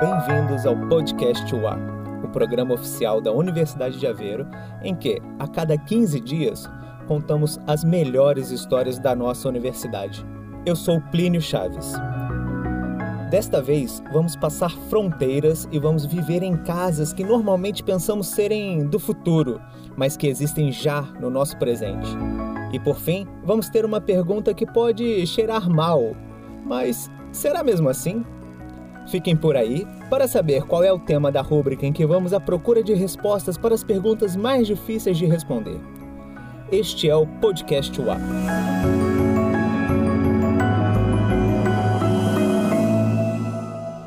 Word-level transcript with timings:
Bem-vindos 0.00 0.66
ao 0.66 0.76
podcast 0.88 1.54
UA, 1.54 1.78
o 2.24 2.28
programa 2.28 2.74
oficial 2.74 3.20
da 3.20 3.32
Universidade 3.32 3.98
de 3.98 4.06
Aveiro, 4.06 4.46
em 4.82 4.94
que, 4.94 5.22
a 5.38 5.48
cada 5.48 5.78
15 5.78 6.20
dias, 6.20 6.68
contamos 7.06 7.58
as 7.66 7.84
melhores 7.84 8.50
histórias 8.50 8.98
da 8.98 9.14
nossa 9.14 9.48
universidade. 9.48 10.26
Eu 10.66 10.76
sou 10.76 11.00
Plínio 11.10 11.40
Chaves. 11.40 11.94
Desta 13.30 13.62
vez, 13.62 14.02
vamos 14.12 14.36
passar 14.36 14.70
fronteiras 14.90 15.68
e 15.72 15.78
vamos 15.78 16.04
viver 16.04 16.42
em 16.42 16.56
casas 16.56 17.12
que 17.12 17.24
normalmente 17.24 17.82
pensamos 17.82 18.28
serem 18.28 18.86
do 18.86 18.98
futuro, 18.98 19.60
mas 19.96 20.16
que 20.16 20.26
existem 20.26 20.70
já 20.70 21.02
no 21.18 21.30
nosso 21.30 21.56
presente. 21.56 22.08
E 22.74 22.80
por 22.80 22.98
fim, 22.98 23.24
vamos 23.44 23.68
ter 23.68 23.84
uma 23.84 24.00
pergunta 24.00 24.52
que 24.52 24.66
pode 24.66 25.24
cheirar 25.28 25.70
mal, 25.70 26.16
mas 26.66 27.08
será 27.30 27.62
mesmo 27.62 27.88
assim? 27.88 28.24
Fiquem 29.06 29.36
por 29.36 29.56
aí 29.56 29.86
para 30.10 30.26
saber 30.26 30.64
qual 30.64 30.82
é 30.82 30.92
o 30.92 30.98
tema 30.98 31.30
da 31.30 31.40
rúbrica 31.40 31.86
em 31.86 31.92
que 31.92 32.04
vamos 32.04 32.32
à 32.32 32.40
procura 32.40 32.82
de 32.82 32.92
respostas 32.92 33.56
para 33.56 33.76
as 33.76 33.84
perguntas 33.84 34.34
mais 34.34 34.66
difíceis 34.66 35.16
de 35.16 35.24
responder. 35.24 35.80
Este 36.72 37.08
é 37.08 37.14
o 37.14 37.24
Podcast 37.24 38.00
UA. 38.00 38.18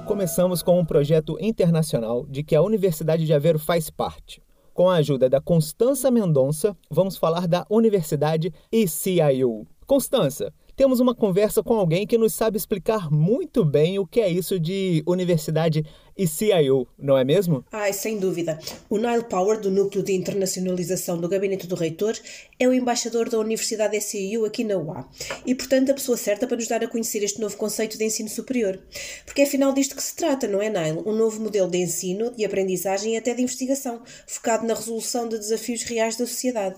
Começamos 0.05 0.61
com 0.61 0.77
um 0.77 0.84
projeto 0.84 1.38
internacional 1.39 2.25
de 2.25 2.44
que 2.44 2.53
a 2.53 2.61
Universidade 2.61 3.25
de 3.25 3.34
Aveiro 3.34 3.59
faz 3.59 3.89
parte. 3.89 4.45
Com 4.77 4.91
a 4.91 4.98
ajuda 4.98 5.27
da 5.27 5.41
Constança 5.41 6.12
Mendonça, 6.12 6.77
vamos 6.88 7.17
falar 7.17 7.48
da 7.48 7.66
Universidade 7.67 8.54
ECIU. 8.72 9.66
Constança, 9.88 10.53
temos 10.77 10.99
uma 10.99 11.16
conversa 11.16 11.64
com 11.64 11.73
alguém 11.73 12.06
que 12.06 12.20
nos 12.20 12.36
sabe 12.36 12.56
explicar 12.56 13.11
muito 13.11 13.66
bem 13.66 13.97
o 13.97 14.06
que 14.06 14.22
é 14.22 14.30
isso 14.30 14.59
de 14.59 15.03
universidade 15.08 15.84
e 16.16 16.28
CIO, 16.28 16.88
não 16.97 17.17
é 17.17 17.23
mesmo? 17.23 17.64
Ai, 17.72 17.94
sem 17.94 18.19
dúvida. 18.19 18.59
O 18.89 18.97
Nile 18.97 19.23
Power, 19.23 19.59
do 19.59 19.69
Núcleo 19.69 20.03
de 20.03 20.14
Internacionalização 20.14 21.17
do 21.17 21.28
Gabinete 21.28 21.67
do 21.67 21.75
Reitor, 21.75 22.16
é 22.59 22.67
o 22.67 22.73
embaixador 22.73 23.30
da 23.30 23.39
Universidade 23.39 24.00
SCIU 24.00 24.45
aqui 24.45 24.64
na 24.64 24.78
UA 24.78 25.08
e, 25.45 25.53
portanto, 25.53 25.92
a 25.92 25.94
pessoa 25.94 26.17
certa 26.17 26.47
para 26.47 26.58
nos 26.58 26.67
dar 26.67 26.84
a 26.84 26.88
conhecer 26.88 27.23
este 27.23 27.39
novo 27.39 27.56
conceito 27.58 27.97
de 27.97 28.03
ensino 28.03 28.30
superior. 28.30 28.80
Porque 29.25 29.41
é 29.41 29.44
afinal 29.45 29.73
disto 29.73 29.95
que 29.95 30.02
se 30.02 30.16
trata, 30.16 30.47
não 30.47 30.62
é, 30.62 30.69
Nile? 30.69 31.03
Um 31.06 31.14
novo 31.14 31.39
modelo 31.41 31.69
de 31.69 31.78
ensino, 31.78 32.31
de 32.31 32.45
aprendizagem 32.45 33.14
e 33.14 33.17
até 33.17 33.34
de 33.34 33.41
investigação, 33.41 34.02
focado 34.25 34.66
na 34.66 34.73
resolução 34.73 35.28
de 35.28 35.38
desafios 35.38 35.84
reais 35.84 36.16
da 36.16 36.25
sociedade. 36.25 36.78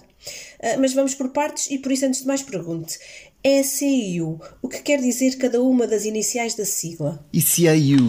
Uh, 0.59 0.80
mas 0.80 0.94
vamos 0.94 1.16
por 1.16 1.30
partes 1.30 1.72
e, 1.72 1.78
por 1.78 1.94
isso, 1.94 2.06
antes 2.06 2.22
de 2.22 2.28
mais, 2.28 2.41
pergunte: 2.41 3.00
ECIU. 3.43 4.39
O 4.61 4.67
que 4.67 4.81
quer 4.81 4.99
dizer 4.99 5.37
cada 5.37 5.61
uma 5.61 5.87
das 5.87 6.05
iniciais 6.05 6.55
da 6.55 6.65
sigla? 6.65 7.25
ECIU, 7.33 8.07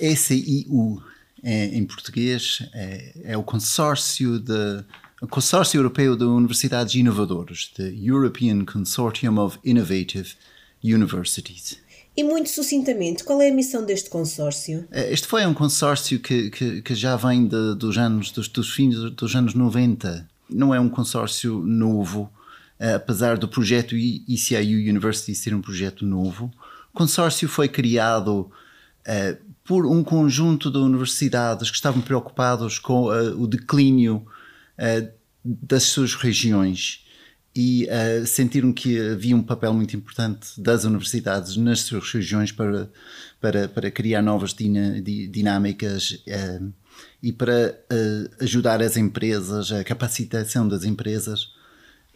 ECIU 0.00 1.02
é, 1.42 1.66
em 1.66 1.84
português, 1.84 2.66
é, 2.72 3.12
é 3.24 3.36
o 3.36 3.42
consórcio 3.42 4.38
de 4.38 4.84
o 5.22 5.26
Consórcio 5.26 5.78
Europeu 5.78 6.16
de 6.16 6.24
Universidades 6.24 6.94
Inovadoras, 6.94 7.72
the 7.76 7.94
European 7.96 8.66
Consortium 8.66 9.38
of 9.38 9.58
Innovative 9.64 10.34
Universities. 10.82 11.78
E 12.14 12.22
muito 12.22 12.50
sucintamente, 12.50 13.24
qual 13.24 13.40
é 13.40 13.48
a 13.48 13.54
missão 13.54 13.86
deste 13.86 14.10
consórcio? 14.10 14.86
É, 14.90 15.10
este 15.10 15.26
foi 15.26 15.46
um 15.46 15.54
consórcio 15.54 16.20
que, 16.20 16.50
que, 16.50 16.82
que 16.82 16.94
já 16.94 17.16
vem 17.16 17.46
de, 17.46 17.74
dos 17.74 17.96
anos 17.96 18.30
dos, 18.30 18.48
dos 18.48 18.74
fins 18.74 18.96
dos 19.12 19.34
anos 19.34 19.54
90. 19.54 20.28
Não 20.50 20.74
é 20.74 20.78
um 20.78 20.90
consórcio 20.90 21.58
novo, 21.60 22.30
apesar 22.78 23.38
do 23.38 23.48
projeto 23.48 23.96
ECIU 23.96 24.90
University 24.90 25.34
ser 25.34 25.54
um 25.54 25.60
projeto 25.60 26.04
novo. 26.04 26.50
O 26.92 26.98
consórcio 26.98 27.48
foi 27.48 27.68
criado 27.68 28.50
uh, 29.06 29.44
por 29.64 29.86
um 29.86 30.02
conjunto 30.02 30.70
de 30.70 30.78
universidades 30.78 31.70
que 31.70 31.76
estavam 31.76 32.02
preocupados 32.02 32.78
com 32.78 33.04
uh, 33.04 33.40
o 33.40 33.46
declínio 33.46 34.26
das 35.44 35.84
suas 35.84 36.14
regiões 36.14 37.04
e 37.54 37.86
sentiram 38.26 38.72
que 38.72 38.98
havia 38.98 39.36
um 39.36 39.42
papel 39.42 39.72
muito 39.72 39.94
importante 39.94 40.60
das 40.60 40.82
universidades 40.82 41.56
nas 41.56 41.82
suas 41.82 42.10
regiões 42.10 42.50
para, 42.50 42.90
para, 43.40 43.68
para 43.68 43.88
criar 43.92 44.20
novas 44.20 44.52
dinâmicas 44.52 46.24
e 47.22 47.32
para 47.32 47.78
ajudar 48.40 48.82
as 48.82 48.96
empresas, 48.96 49.70
a 49.70 49.84
capacitação 49.84 50.66
das 50.66 50.82
empresas 50.82 51.54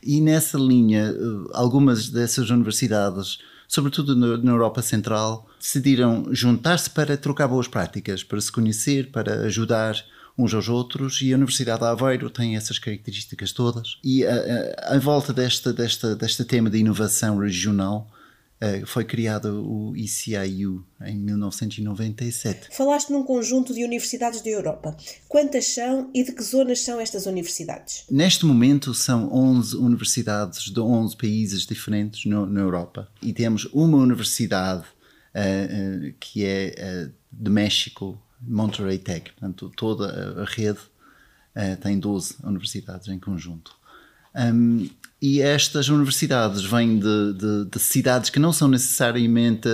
e 0.03 0.20
nessa 0.20 0.59
linha, 0.59 1.10
eh, 1.10 1.50
algumas 1.53 2.09
dessas 2.09 2.50
universidades, 2.50 3.38
sobretudo 3.66 4.16
na 4.16 4.50
Europa 4.50 4.82
Central, 4.82 5.47
decidiram 5.60 6.26
juntar-se 6.31 6.91
para 6.91 7.16
trocar 7.16 7.48
boas 7.48 7.69
práticas, 7.69 8.22
para 8.22 8.41
se 8.41 8.50
conhecer, 8.50 9.10
para 9.10 9.42
ajudar 9.42 9.97
uns 10.38 10.54
aos 10.54 10.69
outros 10.69 11.20
e 11.20 11.32
a 11.32 11.36
Universidade 11.36 11.81
de 11.81 11.86
Aveiro 11.86 12.31
tem 12.31 12.56
essas 12.56 12.78
características 12.78 13.50
todas. 13.50 13.98
E 14.04 14.25
a, 14.25 14.31
eh, 14.31 14.76
eh, 14.91 14.98
volta 14.98 15.32
desta, 15.32 15.72
desta, 15.72 16.15
deste 16.15 16.44
tema 16.44 16.70
de 16.70 16.78
inovação 16.78 17.38
regional, 17.38 18.09
Uh, 18.61 18.85
foi 18.87 19.05
criado 19.05 19.65
o 19.65 19.95
ECIU 19.97 20.85
em 21.03 21.17
1997. 21.17 22.69
Falaste 22.73 23.11
num 23.11 23.23
conjunto 23.23 23.73
de 23.73 23.85
universidades 23.85 24.41
da 24.43 24.51
Europa. 24.51 24.97
Quantas 25.29 25.67
são 25.67 26.11
e 26.13 26.25
de 26.25 26.33
que 26.33 26.43
zonas 26.43 26.81
são 26.81 26.99
estas 26.99 27.27
universidades? 27.27 28.05
Neste 28.11 28.45
momento 28.45 28.93
são 28.93 29.33
11 29.33 29.77
universidades 29.77 30.73
de 30.73 30.81
11 30.81 31.17
países 31.17 31.67
diferentes 31.67 32.25
no, 32.25 32.47
na 32.47 32.61
Europa. 32.61 33.09
E 33.23 33.33
temos 33.33 33.65
uma 33.67 33.99
universidade 33.99 34.83
uh, 34.83 36.09
uh, 36.09 36.15
que 36.19 36.45
é 36.45 37.11
de 37.31 37.51
México, 37.51 38.21
Monterrey 38.41 38.99
Tech. 38.99 39.31
Portanto, 39.31 39.71
toda 39.77 40.43
a 40.43 40.45
rede 40.45 40.81
tem 41.81 41.99
12 41.99 42.37
universidades 42.45 43.09
em 43.09 43.19
conjunto. 43.19 43.77
Um, 44.38 44.88
e 45.21 45.41
estas 45.41 45.88
universidades 45.88 46.62
vêm 46.62 46.97
de, 46.97 47.32
de, 47.32 47.65
de, 47.65 47.78
cidades 47.81 48.31
que 48.31 48.38
não 48.38 48.53
são 48.53 48.69
necessariamente 48.69 49.69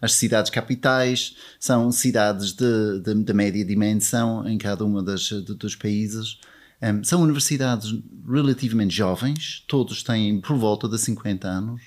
as 0.00 0.14
cidades 0.14 0.50
capitais, 0.50 1.36
são 1.60 1.92
cidades 1.92 2.54
de, 2.54 3.00
de, 3.00 3.34
média 3.34 3.62
dimensão 3.66 4.48
em 4.48 4.56
cada 4.56 4.86
das, 5.02 5.30
dos 5.30 5.76
países. 5.76 6.38
Um, 6.80 7.04
são 7.04 7.20
universidades 7.20 7.92
relativamente 8.26 8.94
jovens, 8.94 9.62
todos 9.68 10.02
têm 10.02 10.40
por 10.40 10.56
volta 10.56 10.88
de 10.88 10.98
50 10.98 11.46
anos. 11.46 11.82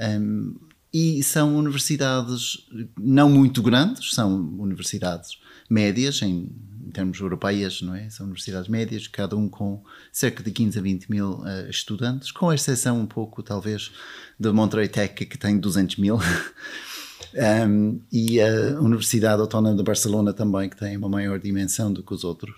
Um, 0.00 0.56
e 0.92 1.22
são 1.22 1.56
universidades 1.56 2.66
não 2.98 3.30
muito 3.30 3.62
grandes, 3.62 4.14
são 4.14 4.34
universidades 4.58 5.38
médias 5.70 6.22
em 6.22 6.48
em 6.86 6.90
termos 6.90 7.18
europeias, 7.18 7.82
não 7.82 7.94
é? 7.94 8.08
São 8.08 8.26
universidades 8.26 8.68
médias, 8.68 9.08
cada 9.08 9.36
um 9.36 9.48
com 9.48 9.82
cerca 10.12 10.42
de 10.42 10.52
15 10.52 10.78
a 10.78 10.82
20 10.82 11.10
mil 11.10 11.30
uh, 11.40 11.68
estudantes, 11.68 12.30
com 12.30 12.52
exceção 12.52 13.00
um 13.00 13.06
pouco, 13.06 13.42
talvez, 13.42 13.90
da 14.38 14.52
Monterey 14.52 14.88
Tech, 14.88 15.26
que 15.26 15.36
tem 15.36 15.58
200 15.58 15.96
mil. 15.96 16.18
um, 17.68 18.00
e 18.12 18.40
a 18.40 18.80
Universidade 18.80 19.40
Autónoma 19.40 19.76
de 19.76 19.82
Barcelona 19.82 20.32
também, 20.32 20.68
que 20.68 20.76
tem 20.76 20.96
uma 20.96 21.08
maior 21.08 21.40
dimensão 21.40 21.92
do 21.92 22.04
que 22.04 22.14
os 22.14 22.22
outros. 22.22 22.54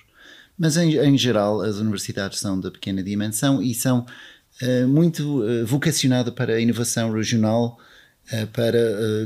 Mas, 0.58 0.76
em, 0.76 0.96
em 0.96 1.16
geral, 1.16 1.62
as 1.62 1.76
universidades 1.76 2.38
são 2.38 2.60
de 2.60 2.70
pequena 2.70 3.02
dimensão 3.02 3.62
e 3.62 3.74
são 3.74 4.04
uh, 4.62 4.88
muito 4.88 5.42
uh, 5.42 5.64
vocacionadas 5.64 6.34
para 6.34 6.54
a 6.54 6.60
inovação 6.60 7.12
regional, 7.12 7.78
para 8.52 8.78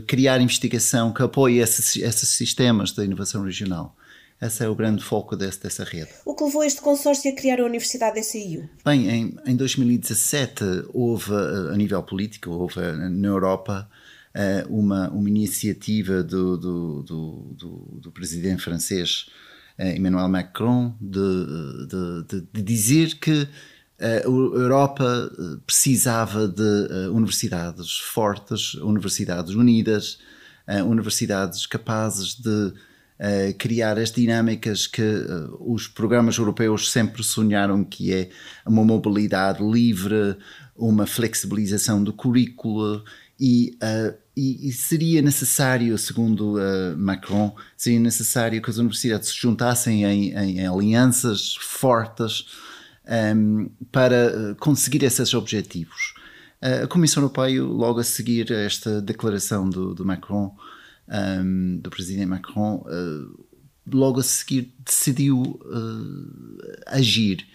criar 0.07 0.41
investigação 0.41 1.13
que 1.13 1.21
apoie 1.25 1.59
esses, 1.59 1.97
esses 1.97 2.29
sistemas 2.29 2.93
de 2.93 3.03
inovação 3.03 3.43
regional. 3.43 3.97
Esse 4.43 4.65
é 4.65 4.69
o 4.69 4.75
grande 4.75 5.05
foco 5.05 5.37
desse, 5.37 5.63
dessa 5.63 5.85
rede. 5.85 6.11
O 6.25 6.35
que 6.35 6.43
levou 6.43 6.65
este 6.65 6.81
consórcio 6.81 7.31
a 7.31 7.35
criar 7.35 7.61
a 7.61 7.65
Universidade 7.65 8.21
SIU? 8.25 8.69
Bem, 8.85 9.09
em, 9.09 9.37
em 9.47 9.55
2017 9.55 10.65
houve, 10.93 11.33
a 11.33 11.77
nível 11.77 12.03
político, 12.03 12.51
houve 12.51 12.81
na 12.81 13.29
Europa 13.29 13.89
eh, 14.35 14.67
uma, 14.69 15.11
uma 15.11 15.29
iniciativa 15.29 16.25
do, 16.25 16.57
do, 16.57 17.03
do, 17.03 18.01
do, 18.01 18.11
presidente 18.11 18.63
francês 18.63 19.27
eh, 19.79 19.95
Emmanuel 19.95 20.29
Macron 20.29 20.93
de, 21.01 21.87
de, 21.87 22.41
de, 22.41 22.49
de 22.53 22.63
dizer 22.63 23.19
que 23.21 23.47
eh, 24.01 24.23
a 24.25 24.29
Europa 24.29 25.31
precisava 25.65 26.49
de 26.49 27.09
universidades 27.13 27.99
fortes, 27.99 28.75
universidades 28.75 29.55
unidas, 29.55 30.19
universidades 30.87 31.67
capazes 31.67 32.35
de 32.35 32.73
uh, 33.19 33.55
criar 33.59 33.99
as 33.99 34.11
dinâmicas 34.11 34.87
que 34.87 35.03
uh, 35.03 35.57
os 35.61 35.87
programas 35.87 36.37
europeus 36.39 36.91
sempre 36.91 37.23
sonharam, 37.23 37.85
que 37.85 38.13
é 38.13 38.31
uma 38.67 38.85
mobilidade 38.85 39.63
livre, 39.63 40.37
uma 40.77 41.07
flexibilização 41.07 42.03
do 42.03 42.13
currículo 42.13 43.05
e, 43.39 43.77
uh, 43.83 44.15
e, 44.37 44.69
e 44.69 44.73
seria 44.73 45.21
necessário, 45.21 45.97
segundo 45.99 46.57
Macron, 46.97 47.55
seria 47.77 48.01
necessário 48.01 48.63
que 48.63 48.71
as 48.71 48.79
universidades 48.79 49.29
se 49.29 49.37
juntassem 49.37 50.05
em, 50.05 50.33
em, 50.33 50.61
em 50.61 50.67
alianças 50.67 51.55
fortes 51.61 52.47
um, 53.37 53.69
para 53.91 54.55
conseguir 54.59 55.03
esses 55.03 55.35
objetivos. 55.35 56.15
A 56.83 56.87
Comissão 56.87 57.23
Europeia, 57.23 57.63
logo 57.63 58.01
a 58.01 58.05
seguir 58.05 58.51
a 58.53 58.61
esta 58.61 59.03
declaração 59.03 59.69
do, 59.69 59.95
do 59.95 60.05
Macron, 60.05 60.57
um, 61.13 61.79
do 61.79 61.91
presidente 61.91 62.27
Macron, 62.27 62.85
uh, 62.87 63.45
logo 63.93 64.21
a 64.21 64.23
seguir 64.23 64.73
decidiu 64.85 65.43
uh, 65.43 66.83
agir 66.87 67.47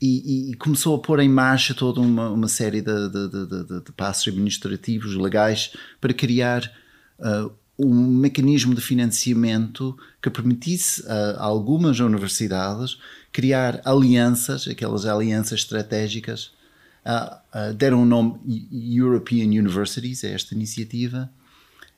e, 0.00 0.50
e, 0.50 0.54
começou 0.54 0.96
a 0.96 0.98
pôr 0.98 1.20
em 1.20 1.28
marcha 1.28 1.72
toda 1.72 2.00
uma, 2.00 2.28
uma 2.28 2.48
série 2.48 2.82
de, 2.82 3.08
de, 3.08 3.28
de, 3.28 3.80
de, 3.84 3.92
passos 3.92 4.28
administrativos 4.28 5.14
legais 5.14 5.72
para 6.00 6.12
criar 6.12 6.70
uh, 7.18 7.50
um 7.78 8.06
mecanismo 8.06 8.74
de 8.74 8.80
financiamento 8.80 9.96
que 10.20 10.28
permitisse 10.28 11.04
a 11.08 11.42
algumas 11.42 12.00
universidades 12.00 12.98
criar 13.32 13.80
alianças, 13.84 14.68
aquelas 14.68 15.06
alianças 15.06 15.60
estratégicas, 15.60 16.52
uh, 17.04 17.34
uh, 17.52 17.74
deram 17.74 18.02
o 18.02 18.06
nome 18.06 18.38
European 18.70 19.46
Universities 19.46 20.22
a 20.22 20.28
esta 20.28 20.54
iniciativa. 20.54 21.28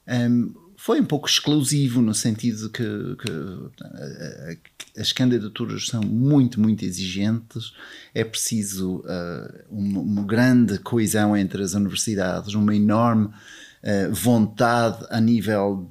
Um, 0.09 0.55
foi 0.87 1.01
um 1.01 1.05
pouco 1.05 1.29
exclusivo 1.29 2.01
no 2.01 2.15
sentido 2.15 2.71
que, 2.71 2.85
que, 3.17 5.01
as 5.01 5.13
candidaturas 5.13 5.89
são 5.89 6.01
muito, 6.01 6.61
muito 6.61 6.85
exigentes, 6.85 7.73
é 8.15 8.23
preciso 8.23 8.99
uh, 8.99 9.65
uma, 9.69 10.01
uma, 10.01 10.23
grande 10.23 10.79
coesão 10.79 11.37
entre 11.37 11.61
as 11.61 11.75
universidades, 11.75 12.55
uma 12.55 12.73
enorme 12.73 13.27
uh, 13.27 14.15
vontade 14.15 15.05
a 15.11 15.21
nível 15.21 15.91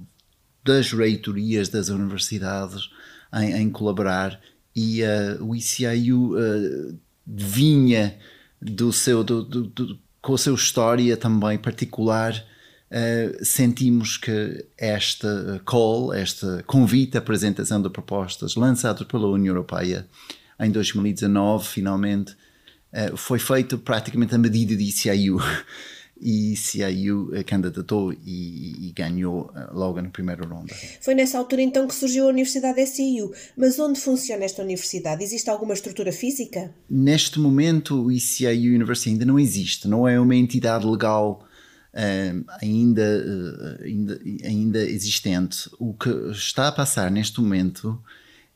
das 0.63 0.94
reitorias 0.94 1.68
das 1.68 1.89
universidades 1.89 2.89
em, 3.33 3.51
em 3.51 3.69
colaborar. 3.69 4.39
E 4.74 5.01
uh, 5.03 5.44
o 5.44 5.53
ICIU 5.53 6.36
vinha 7.27 8.18
do 8.62 8.94
seu, 8.94 9.25
do, 9.25 9.44
do, 9.44 9.63
do, 9.63 10.00
com 10.21 10.36
a 10.36 10.38
sua 10.38 10.56
história 10.56 11.18
também 11.18 11.57
particular 11.57 12.45
Uh, 12.91 13.43
sentimos 13.43 14.15
que 14.15 14.63
esta 14.77 15.59
call, 15.65 16.13
este 16.13 16.45
convite 16.67 17.17
à 17.17 17.19
apresentação 17.19 17.81
de 17.81 17.89
propostas 17.89 18.55
lançado 18.55 19.05
pela 19.07 19.27
União 19.27 19.53
Europeia 19.53 20.07
em 20.59 20.69
2019, 20.69 21.67
finalmente, 21.67 22.33
uh, 22.93 23.17
foi 23.17 23.39
feito 23.39 23.79
praticamente 23.79 24.35
a 24.35 24.37
medida 24.37 24.75
de 24.75 24.83
ICIU. 24.83 25.39
E 26.17 26.53
ICIU 26.53 27.29
candidatou 27.45 28.13
e, 28.13 28.88
e 28.88 28.93
ganhou 28.95 29.51
logo 29.73 30.01
na 30.01 30.09
primeira 30.09 30.47
ronda. 30.47 30.73
Foi 31.01 31.13
nessa 31.13 31.38
altura 31.38 31.61
então 31.61 31.85
que 31.85 31.93
surgiu 31.93 32.23
a 32.23 32.29
Universidade 32.29 32.85
SIU. 32.85 33.33
Mas 33.57 33.77
onde 33.79 33.99
funciona 33.99 34.45
esta 34.45 34.61
universidade? 34.63 35.21
Existe 35.21 35.49
alguma 35.49 35.73
estrutura 35.73 36.13
física? 36.13 36.73
Neste 36.89 37.38
momento, 37.38 38.01
o 38.01 38.09
ICIU 38.09 38.73
University 38.75 39.09
ainda 39.09 39.25
não 39.25 39.38
existe, 39.38 39.89
não 39.89 40.07
é 40.07 40.17
uma 40.17 40.38
entidade 40.38 40.88
legal 40.88 41.45
ainda, 42.62 43.24
uh, 43.25 43.83
ainda, 43.83 44.21
ainda 44.44 44.80
existente. 44.80 45.69
O 45.80 45.94
que 45.94 46.09
está 46.31 46.68
a 46.68 46.71
passar 46.71 47.09
neste 47.09 47.39
momento, 47.39 48.01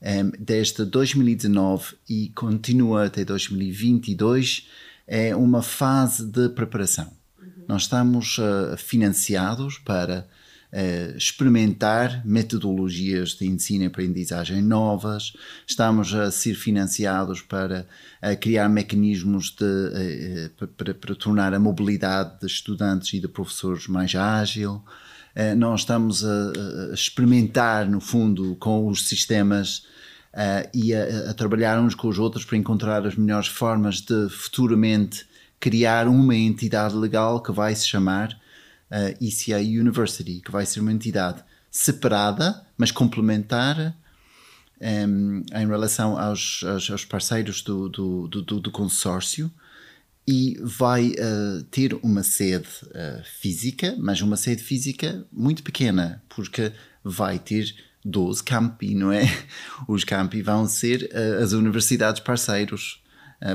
um, 0.01 0.31
desde 0.37 0.83
2019 0.83 1.95
e 2.09 2.29
continua 2.35 3.05
até 3.05 3.23
2022, 3.23 4.67
é 5.07 5.35
uma 5.35 5.61
fase 5.61 6.25
de 6.25 6.49
preparação. 6.49 7.11
Uhum. 7.39 7.63
Nós 7.67 7.83
estamos 7.83 8.37
uh, 8.37 8.75
financiados 8.77 9.77
para 9.77 10.27
uh, 10.73 11.17
experimentar 11.17 12.25
metodologias 12.25 13.29
de 13.31 13.45
ensino 13.45 13.83
e 13.83 13.87
aprendizagem 13.87 14.61
novas, 14.61 15.33
estamos 15.67 16.13
a 16.13 16.31
ser 16.31 16.55
financiados 16.55 17.41
para 17.41 17.87
uh, 18.23 18.37
criar 18.39 18.69
mecanismos 18.69 19.51
de, 19.51 19.65
uh, 19.65 20.67
para, 20.75 20.93
para, 20.93 21.15
tornar 21.15 21.53
a 21.53 21.59
mobilidade 21.59 22.39
de 22.39 22.47
estudantes 22.47 23.13
e 23.13 23.19
de 23.19 23.27
professores 23.27 23.87
mais 23.87 24.13
ágil. 24.15 24.83
nós 25.57 25.81
estamos 25.81 26.25
a, 26.25 26.51
a, 26.91 26.93
experimentar, 26.93 27.87
no 27.87 28.01
fundo, 28.01 28.55
com 28.59 28.87
os 28.87 29.07
sistemas 29.07 29.83
e 30.73 30.93
a, 30.93 31.29
a 31.29 31.33
trabalhar 31.33 31.79
uns 31.79 31.95
com 31.95 32.07
os 32.07 32.19
outros 32.19 32.45
para 32.45 32.57
encontrar 32.57 33.05
as 33.05 33.15
melhores 33.15 33.47
formas 33.47 34.01
de 34.01 34.29
futuramente 34.29 35.25
criar 35.59 36.07
uma 36.07 36.35
entidade 36.35 36.95
legal 36.95 37.41
que 37.41 37.51
vai 37.51 37.75
se 37.75 37.87
chamar 37.87 38.39
uh, 38.91 39.23
ECI 39.23 39.79
University, 39.79 40.41
que 40.43 40.51
vai 40.51 40.65
ser 40.65 40.79
uma 40.79 40.91
entidade 40.91 41.43
separada, 41.71 42.65
mas 42.77 42.91
complementar 42.91 43.95
um, 44.81 45.43
em 45.53 45.67
relação 45.67 46.17
aos, 46.17 46.63
aos, 46.63 46.89
aos 46.89 47.05
parceiros 47.05 47.61
do, 47.61 47.89
do, 47.89 48.27
do, 48.27 48.59
do, 48.59 48.71
consórcio 48.71 49.51
e 50.27 50.57
vai 50.61 51.09
uh, 51.09 51.63
ter 51.71 51.93
uma 52.01 52.23
sede 52.23 52.67
uh, 52.85 53.23
física, 53.39 53.95
mas 53.99 54.21
uma 54.21 54.37
sede 54.37 54.63
física 54.63 55.25
muito 55.31 55.63
pequena, 55.63 56.23
porque 56.29 56.71
vai 57.03 57.39
ter 57.39 57.73
12 58.05 58.43
campi, 58.43 58.93
não 58.95 59.11
é? 59.11 59.23
Os 59.87 60.03
campi 60.03 60.41
vão 60.41 60.67
ser 60.67 61.09
uh, 61.11 61.43
as 61.43 61.51
universidades 61.51 62.21
parceiros 62.21 63.01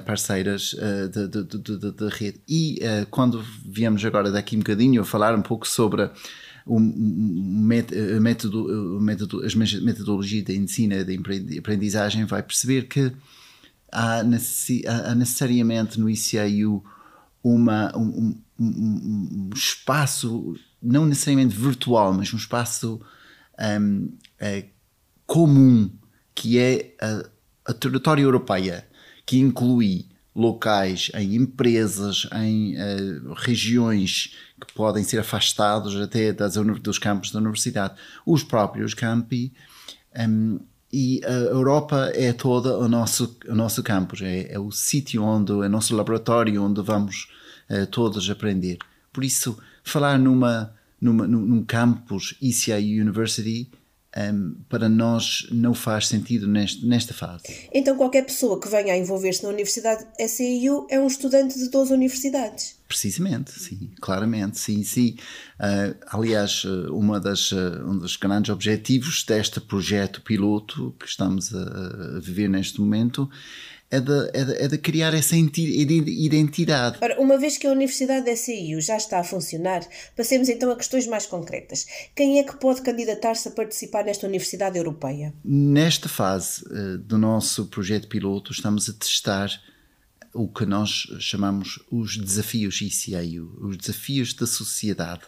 parceiras 0.05 0.75
eh, 0.79 1.09
da 1.09 2.09
rede. 2.09 2.41
E 2.49 2.79
eh, 2.81 3.07
quando 3.11 3.45
viemos 3.65 4.05
agora 4.05 4.31
daqui 4.31 4.57
um 4.57 4.61
bocadinho 4.61 5.03
a 5.03 5.05
falar 5.05 5.35
um 5.35 5.43
pouco 5.43 5.69
sobre 5.69 6.11
o 6.67 6.81
método, 6.81 8.21
método, 9.01 9.45
as 9.45 9.55
metodologias 9.55 10.45
de 10.45 10.57
ensino 10.57 10.95
e 10.95 11.05
de 11.05 11.59
aprendizagem, 11.59 12.25
vai 12.25 12.43
perceber 12.43 12.89
que 12.89 13.13
há, 13.93 14.23
necessariamente 15.15 16.01
no 16.01 16.09
ICIU 16.09 16.83
uma, 17.43 17.95
um, 17.95 18.41
um, 18.59 18.59
um, 18.59 19.51
espaço, 19.55 20.57
não 20.83 21.05
necessariamente 21.05 21.55
virtual, 21.55 22.15
mas 22.15 22.33
um 22.33 22.39
espaço 22.39 22.99
um, 23.61 24.11
é, 24.41 24.65
comum, 25.27 25.91
que 26.35 26.59
é 26.59 26.95
a, 26.99 27.29
a 27.71 27.75
território 27.75 28.23
europeia 28.23 28.89
que 29.27 29.39
inclui 29.39 30.07
locais 30.35 31.11
em 31.15 31.37
empresas, 31.37 32.29
em 32.35 32.75
uh, 32.75 33.35
regiões 33.35 34.35
que 34.61 34.75
podem 34.75 35.05
ser 35.05 35.19
afastados 35.19 35.95
até 36.01 36.33
das, 36.33 36.55
dos 36.55 36.99
campos 36.99 37.31
da 37.31 37.39
universidade, 37.39 37.95
os 38.27 38.43
próprios 38.43 38.95
campi. 38.95 39.53
Um, 40.17 40.59
e 40.93 41.21
a 41.25 41.33
Europa 41.33 42.11
é 42.15 42.33
toda 42.33 42.79
o 42.79 42.89
nosso, 42.89 43.37
o 43.49 43.55
nosso 43.55 43.83
campus, 43.83 44.23
é, 44.23 44.53
é 44.53 44.59
o 44.59 44.71
sítio 44.71 45.23
onde, 45.25 45.53
é 45.53 45.67
o 45.67 45.69
nosso 45.69 45.95
laboratório 45.95 46.63
onde 46.63 46.81
vamos 46.83 47.29
uh, 47.71 47.87
todos 47.87 48.29
aprender. 48.29 48.79
Por 49.13 49.25
isso, 49.25 49.57
falar 49.83 50.19
numa, 50.19 50.73
numa, 51.01 51.27
num 51.27 51.65
campus 51.65 52.37
ECI 52.43 53.01
University 53.01 53.71
um, 54.17 54.55
para 54.69 54.89
nós 54.89 55.47
não 55.51 55.75
faz 55.75 56.07
sentido 56.07 56.47
neste, 56.47 56.87
nesta 56.87 57.13
fase. 57.13 57.69
Então, 57.73 57.97
qualquer 57.97 58.25
pessoa 58.25 58.61
que 58.61 58.69
venha 58.69 58.95
a 58.95 58.97
envolver-se 58.97 59.43
na 59.43 59.49
Universidade 59.49 60.05
SEIU 60.29 60.87
é 60.89 61.01
um 61.01 61.07
estudante 61.07 61.59
de 61.59 61.69
12 61.69 61.93
universidades? 61.93 62.77
Precisamente, 62.87 63.51
sim, 63.53 63.91
claramente, 64.01 64.59
sim, 64.59 64.85
sim. 64.85 65.17
Uh, 65.59 65.97
aliás, 66.09 66.65
uma 66.91 67.19
das, 67.19 67.51
um 67.53 67.99
dos 67.99 68.17
grandes 68.17 68.51
objetivos 68.51 69.25
deste 69.25 69.61
projeto 69.61 70.21
piloto 70.23 70.95
que 70.99 71.07
estamos 71.07 71.53
a, 71.55 72.17
a 72.17 72.21
viver 72.21 72.49
neste 72.49 72.81
momento 72.81 73.29
é 73.95 74.01
de, 74.01 74.31
é, 74.33 74.45
de, 74.45 74.53
é 74.65 74.69
de, 74.69 74.79
criar 74.79 75.15
essa 75.15 75.37
identidade. 75.37 76.99
Ora, 77.01 77.21
uma 77.21 77.39
vez 77.39 77.57
que 77.57 77.67
a 77.67 77.71
Universidade 77.71 78.27
da 78.27 78.37
SIU 78.37 78.81
já 78.81 78.97
está 78.97 79.21
a 79.21 79.25
funcionar, 79.25 79.87
passemos 80.17 80.49
então 80.49 80.71
a 80.71 80.77
questões 80.77 81.07
mais 81.07 81.27
concretas. 81.27 81.87
Quem 82.15 82.39
é 82.39 82.43
que 82.43 82.57
pode 82.57 82.83
candidatar-se 82.83 83.49
a 83.49 83.51
participar 83.53 84.05
nesta 84.05 84.27
Universidade 84.27 84.77
Europeia? 84.77 85.33
Nesta 85.45 86.09
fase 86.09 86.65
uh, 86.65 86.99
do 86.99 87.17
nosso 87.17 87.67
projeto 87.67 88.09
piloto, 88.09 88.53
estamos 88.53 88.89
a 88.89 88.93
testar 88.93 89.51
o 90.33 90.49
que 90.49 90.67
nós 90.67 91.07
chamamos 91.21 91.79
os 91.91 92.17
desafios 92.17 92.81
ICIU, 92.81 93.57
os 93.61 93.77
desafios 93.77 94.35
da 94.35 94.47
sociedade 94.47 95.23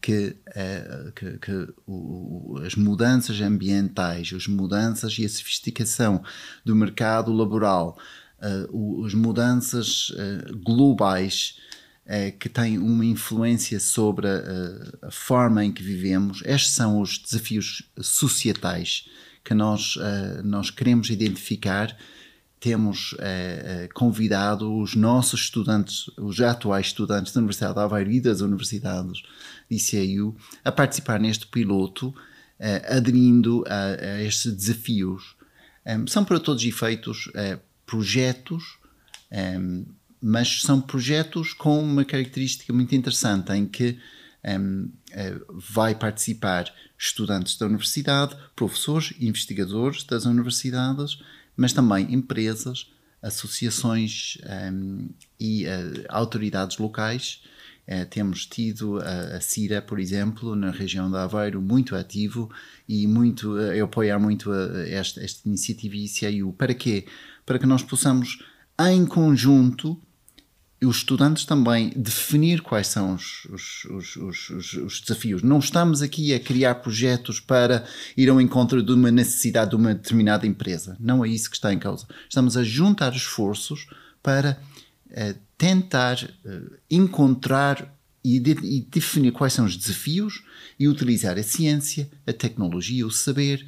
que, 0.00 0.36
é, 0.54 1.12
que, 1.14 1.38
que 1.38 1.68
o, 1.86 2.58
as 2.64 2.74
mudanças 2.74 3.40
ambientais, 3.40 4.32
as 4.34 4.46
mudanças 4.46 5.18
e 5.18 5.24
a 5.24 5.28
sofisticação 5.28 6.22
do 6.64 6.74
mercado 6.74 7.32
laboral, 7.32 7.98
uh, 8.40 9.04
as 9.04 9.14
mudanças 9.14 10.10
uh, 10.10 10.58
globais 10.64 11.58
uh, 12.06 12.36
que 12.38 12.48
têm 12.48 12.78
uma 12.78 13.04
influência 13.04 13.78
sobre 13.78 14.26
a, 14.26 15.06
a, 15.06 15.10
forma 15.10 15.64
em 15.64 15.72
que 15.72 15.82
vivemos, 15.82 16.42
estes 16.46 16.72
são 16.72 17.00
os 17.00 17.18
desafios 17.18 17.82
societais 18.00 19.06
que 19.42 19.54
nós, 19.54 19.96
nós 20.44 20.70
queremos 20.70 21.08
identificar 21.08 21.96
temos 22.60 23.16
eh, 23.18 23.88
convidado 23.94 24.76
os 24.76 24.94
nossos 24.94 25.44
estudantes, 25.44 26.10
os 26.18 26.40
atuais 26.40 26.88
estudantes 26.88 27.32
da 27.32 27.40
Universidade 27.40 27.74
de 27.74 27.80
Aveiro 27.80 28.10
e 28.10 28.20
das 28.20 28.42
universidades 28.42 29.22
de 29.68 29.76
ICEU 29.76 30.36
a 30.62 30.70
participar 30.70 31.18
neste 31.18 31.46
piloto, 31.46 32.14
eh, 32.58 32.96
aderindo 32.96 33.64
a, 33.66 33.84
a, 33.84 34.22
estes 34.22 34.52
desafios. 34.54 35.34
Um, 35.86 36.06
são 36.06 36.22
para 36.22 36.38
todos 36.38 36.62
os 36.62 36.68
efeitos 36.68 37.30
eh, 37.34 37.58
projetos 37.86 38.78
Um, 39.30 39.84
mas 40.20 40.60
são 40.62 40.80
projetos 40.80 41.54
com 41.54 41.82
uma 41.82 42.04
característica 42.04 42.72
muito 42.72 42.94
interessante 42.94 43.52
em 43.52 43.64
que 43.66 43.98
um, 44.44 44.90
eh, 45.12 45.40
vai 45.50 45.94
participar 45.94 46.70
estudantes 46.98 47.56
da 47.56 47.64
universidade, 47.64 48.36
professores, 48.54 49.14
investigadores 49.18 50.04
das 50.04 50.26
universidades, 50.26 51.18
mas 51.60 51.74
também 51.74 52.14
empresas, 52.14 52.90
associações 53.20 54.38
um, 54.72 55.10
e 55.38 55.66
uh, 55.66 56.06
autoridades 56.08 56.78
locais. 56.78 57.42
Uh, 57.86 58.06
temos 58.08 58.46
tido 58.46 58.98
a, 58.98 59.36
a 59.36 59.40
CIRA, 59.42 59.82
por 59.82 60.00
exemplo, 60.00 60.56
na 60.56 60.70
região 60.70 61.10
de 61.10 61.18
Aveiro, 61.18 61.60
muito 61.60 61.94
ativo 61.94 62.50
e 62.88 63.06
muito, 63.06 63.58
uh, 63.58 63.84
apoiar 63.84 64.18
muito 64.18 64.50
esta, 64.86 65.22
esta 65.22 65.46
iniciativa 65.46 65.96
ICIU. 65.96 66.54
Para 66.54 66.72
quê? 66.72 67.04
Para 67.44 67.58
que 67.58 67.66
nós 67.66 67.82
possamos, 67.82 68.42
em 68.80 69.04
conjunto, 69.04 70.00
os 70.86 70.96
estudantes 70.96 71.44
também 71.44 71.92
definir 71.94 72.62
quais 72.62 72.86
são 72.86 73.14
os, 73.14 73.44
os, 73.50 74.16
os, 74.16 74.50
os, 74.76 75.00
desafios. 75.00 75.42
Não 75.42 75.58
estamos 75.58 76.00
aqui 76.00 76.32
a 76.32 76.40
criar 76.40 76.76
projetos 76.76 77.38
para 77.38 77.84
ir 78.16 78.30
ao 78.30 78.40
encontro 78.40 78.82
de 78.82 78.92
uma 78.92 79.10
necessidade 79.10 79.70
de 79.70 79.76
uma 79.76 79.94
determinada 79.94 80.46
empresa. 80.46 80.96
Não 80.98 81.22
é 81.22 81.28
isso 81.28 81.50
que 81.50 81.56
está 81.56 81.72
em 81.72 81.78
causa. 81.78 82.06
Estamos 82.26 82.56
a 82.56 82.64
juntar 82.64 83.14
esforços 83.14 83.88
para 84.22 84.58
uh, 85.10 85.38
tentar 85.58 86.16
uh, 86.22 86.76
encontrar 86.90 87.94
e, 88.24 88.40
de, 88.40 88.52
e 88.62 88.80
definir 88.80 89.32
quais 89.32 89.52
são 89.52 89.66
os 89.66 89.76
desafios 89.76 90.42
e 90.78 90.88
utilizar 90.88 91.38
a 91.38 91.42
ciência, 91.42 92.10
a 92.26 92.32
tecnologia, 92.32 93.06
o 93.06 93.10
saber 93.10 93.66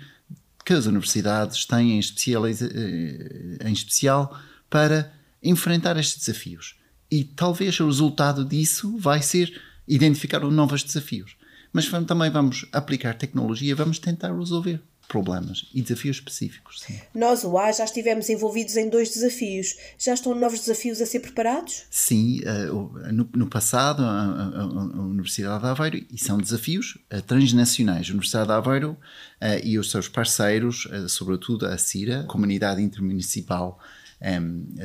que 0.65 0.73
as 0.73 0.87
universidades 0.87 1.67
têm 1.67 1.99
em 1.99 2.01
eh, 2.01 3.69
em 3.69 3.73
especial 3.73 4.39
para 4.71 5.13
enfrentar 5.43 5.97
estes 5.97 6.19
desafios 6.19 6.77
e 7.13 7.25
talvez 7.25 7.79
o 7.79 7.85
resultado 7.85 8.43
disso 8.43 8.97
vai 8.97 9.21
ser 9.21 9.61
identificar 9.87 10.41
novos 10.41 10.83
desafios. 10.83 11.37
Mas 11.71 11.87
também 12.07 12.31
vamos 12.31 12.65
aplicar 12.73 13.15
tecnologia, 13.15 13.77
vamos 13.77 13.99
tentar 13.99 14.35
resolver 14.35 14.81
problemas 15.09 15.67
e 15.75 15.83
desafios 15.83 16.17
específicos. 16.17 16.81
Sim. 16.81 16.99
Nós, 17.15 17.45
o 17.45 17.59
A, 17.59 17.71
já 17.71 17.85
estivemos 17.85 18.31
envolvidos 18.31 18.79
em 18.79 18.89
dois 18.89 19.11
desafios. 19.11 19.77
Já 19.99 20.15
estão 20.15 20.35
novos 20.35 20.61
desafios 20.61 21.03
a 21.03 21.07
ser 21.07 21.21
preparados? 21.21 21.85
Sim, 21.91 22.41
uh, 22.41 23.13
no, 23.13 23.47
passado, 23.47 24.03
a, 24.03 24.65
Universidade 25.03 25.61
de 25.61 25.69
Aveiro, 25.69 26.07
e 26.11 26.19
são 26.19 26.39
desafios 26.39 26.97
uh, 27.13 27.21
transnacionais. 27.21 28.07
A 28.07 28.13
Universidade 28.13 28.47
de 28.47 28.53
Aveiro 28.55 28.93
uh, 28.93 29.61
e 29.63 29.79
os 29.79 29.91
seus 29.91 30.09
parceiros, 30.09 30.89
sobretudo 31.09 31.67
a 31.67 31.77
CIRA, 31.77 32.25
Comunidade 32.25 32.81
Intermunicipal 32.81 33.79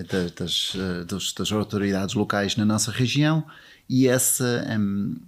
das, 0.09 0.75
das, 1.05 1.33
das, 1.33 1.51
autoridades 1.51 2.15
locais 2.15 2.55
na 2.55 2.65
nossa 2.65 2.91
região 2.91 3.45
e 3.89 4.07
essa, 4.07 4.65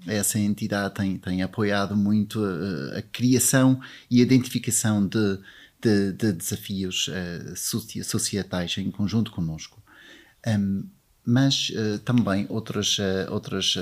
essa 0.07 0.39
entidade 0.39 0.95
tem, 0.95 1.17
tem 1.17 1.43
apoiado 1.43 1.95
muito 1.95 2.43
a, 2.43 2.97
a 2.97 3.01
criação 3.03 3.79
e 4.09 4.19
identificação 4.19 5.05
de, 5.07 5.39
de, 5.79 6.11
de 6.11 6.33
desafios 6.33 7.07
uh, 7.07 8.03
societais 8.03 8.77
em 8.77 8.91
conjunto 8.91 9.31
conosco. 9.31 9.81
Um, 10.45 10.89
mas 11.25 11.69
uh, 11.69 11.99
também 11.99 12.45
outras, 12.49 12.97
uh, 12.97 13.31
outras 13.31 13.75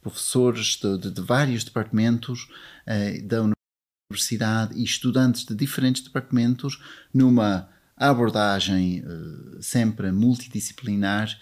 professores 0.00 0.78
de, 0.80 0.98
de, 0.98 1.10
de, 1.10 1.20
vários 1.20 1.62
departamentos 1.62 2.48
da 3.24 3.42
universidade 4.10 4.78
e 4.78 4.84
estudantes 4.84 5.44
de 5.44 5.54
diferentes 5.54 6.02
departamentos 6.02 6.80
numa 7.12 7.68
abordagem 8.08 9.02
uh, 9.04 9.62
sempre 9.62 10.10
multidisciplinar, 10.12 11.38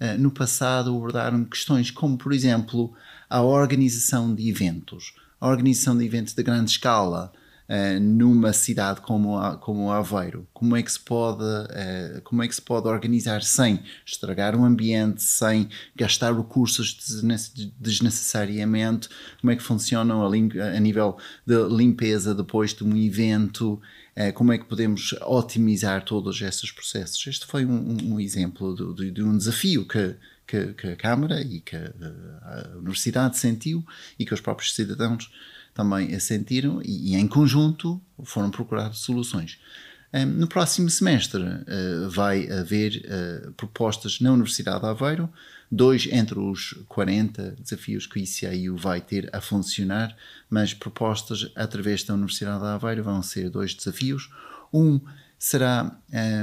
uh, 0.00 0.18
no 0.18 0.30
passado 0.30 0.94
abordaram 0.94 1.44
questões 1.44 1.90
como, 1.90 2.16
por 2.16 2.32
exemplo, 2.32 2.92
a 3.28 3.42
organização 3.42 4.34
de 4.34 4.48
eventos, 4.48 5.14
a 5.40 5.48
organização 5.48 5.96
de 5.96 6.04
eventos 6.04 6.34
de 6.34 6.42
grande 6.42 6.70
escala, 6.70 7.32
Uh, 7.68 7.98
numa 7.98 8.52
cidade 8.52 9.00
como, 9.00 9.36
como 9.56 9.90
Aveiro? 9.90 10.46
Como 10.54 10.76
é, 10.76 10.82
que 10.84 10.92
se 10.92 11.00
pode, 11.00 11.42
como 12.22 12.40
é 12.40 12.46
que 12.46 12.54
se 12.54 12.62
pode 12.62 12.86
organizar 12.86 13.42
sem 13.42 13.82
estragar 14.06 14.54
o 14.54 14.64
ambiente, 14.64 15.20
sem 15.20 15.68
gastar 15.96 16.32
recursos 16.32 16.96
desnecessariamente? 17.76 19.08
Como 19.40 19.50
é 19.50 19.56
que 19.56 19.64
funcionam 19.64 20.22
a, 20.22 20.26
a 20.28 20.78
nível 20.78 21.18
de 21.44 21.56
limpeza 21.68 22.32
depois 22.32 22.72
de 22.72 22.84
um 22.84 22.96
evento? 22.96 23.82
Uh, 24.16 24.32
como 24.32 24.52
é 24.52 24.58
que 24.58 24.64
podemos 24.64 25.12
otimizar 25.22 26.02
todos 26.02 26.40
esses 26.40 26.70
processos? 26.70 27.26
Este 27.26 27.46
foi 27.46 27.66
um, 27.66 28.14
um 28.14 28.20
exemplo 28.20 28.94
de, 28.94 29.22
um 29.22 29.36
desafio 29.36 29.86
que, 29.86 30.14
que, 30.46 30.72
que, 30.72 30.86
a 30.86 30.96
Câmara 30.96 31.40
e 31.42 31.60
que 31.60 31.76
a, 31.76 31.92
a 32.42 32.78
Universidade 32.78 33.36
sentiu 33.36 33.84
e 34.18 34.24
que 34.24 34.32
os 34.32 34.40
próprios 34.40 34.74
cidadãos 34.74 35.30
também 35.74 36.18
sentiram 36.18 36.80
e, 36.82 37.12
e 37.12 37.16
em 37.16 37.28
conjunto 37.28 38.00
foram 38.24 38.50
procurar 38.50 38.94
soluções. 38.94 39.58
Um, 40.14 40.24
no 40.24 40.48
próximo 40.48 40.88
semestre 40.88 41.42
vai 42.08 42.50
haver 42.50 43.02
propostas 43.56 44.18
na 44.20 44.32
Universidade 44.32 44.80
de 44.80 44.86
Aveiro, 44.86 45.28
dois 45.70 46.06
entre 46.10 46.38
os 46.38 46.74
40 46.88 47.56
desafios 47.58 48.06
que 48.06 48.18
o 48.18 48.22
ICIU 48.22 48.76
vai 48.76 49.00
ter 49.00 49.28
a 49.32 49.40
funcionar, 49.40 50.16
mas 50.48 50.72
propostas 50.74 51.50
através 51.54 52.04
da 52.04 52.14
Universidade 52.14 52.60
de 52.60 52.66
Aveiro 52.66 53.04
vão 53.04 53.22
ser 53.22 53.50
dois 53.50 53.74
desafios. 53.74 54.30
Um 54.72 55.00
será 55.38 55.96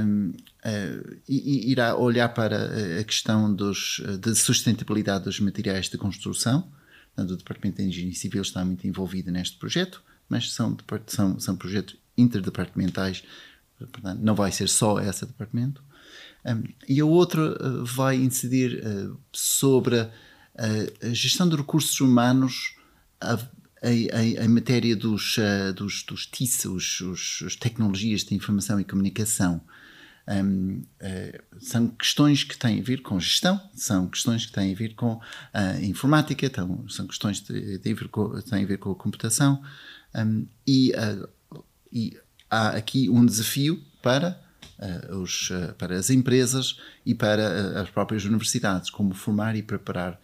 um, 0.06 0.28
uh, 0.28 0.34
eh, 0.64 1.22
irá 1.26 1.96
olhar 1.96 2.28
para 2.28 3.00
a 3.00 3.04
questão 3.04 3.52
dos, 3.52 4.00
de 4.20 4.34
sustentabilidade 4.36 5.24
dos 5.24 5.40
materiais 5.40 5.88
de 5.88 5.98
construção, 5.98 6.70
o 7.16 7.36
Departamento 7.36 7.80
de 7.80 7.88
Engenharia 7.88 8.18
Civil 8.18 8.42
está 8.42 8.64
muito 8.64 8.86
envolvido 8.86 9.30
neste 9.30 9.56
projeto, 9.56 10.02
mas 10.28 10.52
são, 10.52 10.76
são, 11.06 11.38
são 11.38 11.56
projetos 11.56 11.96
interdepartamentais, 12.16 13.22
portanto, 13.78 14.20
não 14.20 14.34
vai 14.34 14.50
ser 14.50 14.68
só 14.68 15.00
esse 15.00 15.24
departamento. 15.24 15.82
Um, 16.44 16.64
e 16.88 17.00
a 17.00 17.04
outra 17.04 17.52
uh, 17.52 17.84
vai 17.84 18.16
incidir 18.16 18.84
uh, 18.84 19.18
sobre 19.32 19.98
a, 20.00 20.10
a, 21.02 21.14
gestão 21.14 21.48
de 21.48 21.56
recursos 21.56 22.00
humanos 22.00 22.76
em 23.82 24.48
matéria 24.48 24.94
dos, 24.94 25.38
uh, 25.38 25.72
dos, 25.74 26.02
dos 26.02 26.26
TIC, 26.26 26.68
os, 26.68 27.00
os, 27.00 27.42
as 27.46 27.56
tecnologias 27.56 28.24
de 28.24 28.34
informação 28.34 28.78
e 28.78 28.84
comunicação. 28.84 29.60
Um, 30.26 30.82
eh, 31.00 31.38
são 31.58 31.88
questões 31.88 32.44
que 32.44 32.56
têm 32.56 32.80
a 32.80 32.82
ver 32.82 33.02
com 33.02 33.20
gestão, 33.20 33.60
são 33.74 34.08
questões 34.08 34.46
que 34.46 34.52
têm 34.52 34.72
a 34.72 34.74
ver 34.74 34.94
com 34.94 35.20
a 35.52 35.78
informática, 35.82 36.46
então, 36.46 36.88
são 36.88 37.06
questões 37.06 37.40
que 37.40 37.78
têm 37.78 37.92
a 37.92 37.96
ver 37.96 38.08
com, 38.08 38.32
a, 38.32 38.38
a 38.38 38.94
computação 38.94 39.62
um, 40.14 40.46
e, 40.66 40.92
e, 41.92 42.18
há 42.48 42.68
aqui 42.68 43.10
um 43.10 43.26
desafio 43.26 43.82
para, 44.02 44.42
os, 45.20 45.50
para 45.78 45.96
as 45.96 46.10
empresas 46.10 46.78
e 47.04 47.14
para 47.14 47.80
as 47.80 47.90
próprias 47.90 48.24
universidades, 48.24 48.90
como 48.90 49.14
formar 49.14 49.56
e 49.56 49.62
preparar 49.62 50.20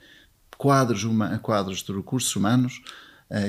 quadros, 0.56 1.04
uma, 1.04 1.38
quadros 1.38 1.82
de 1.82 1.92
recursos 1.92 2.34
humanos 2.36 2.82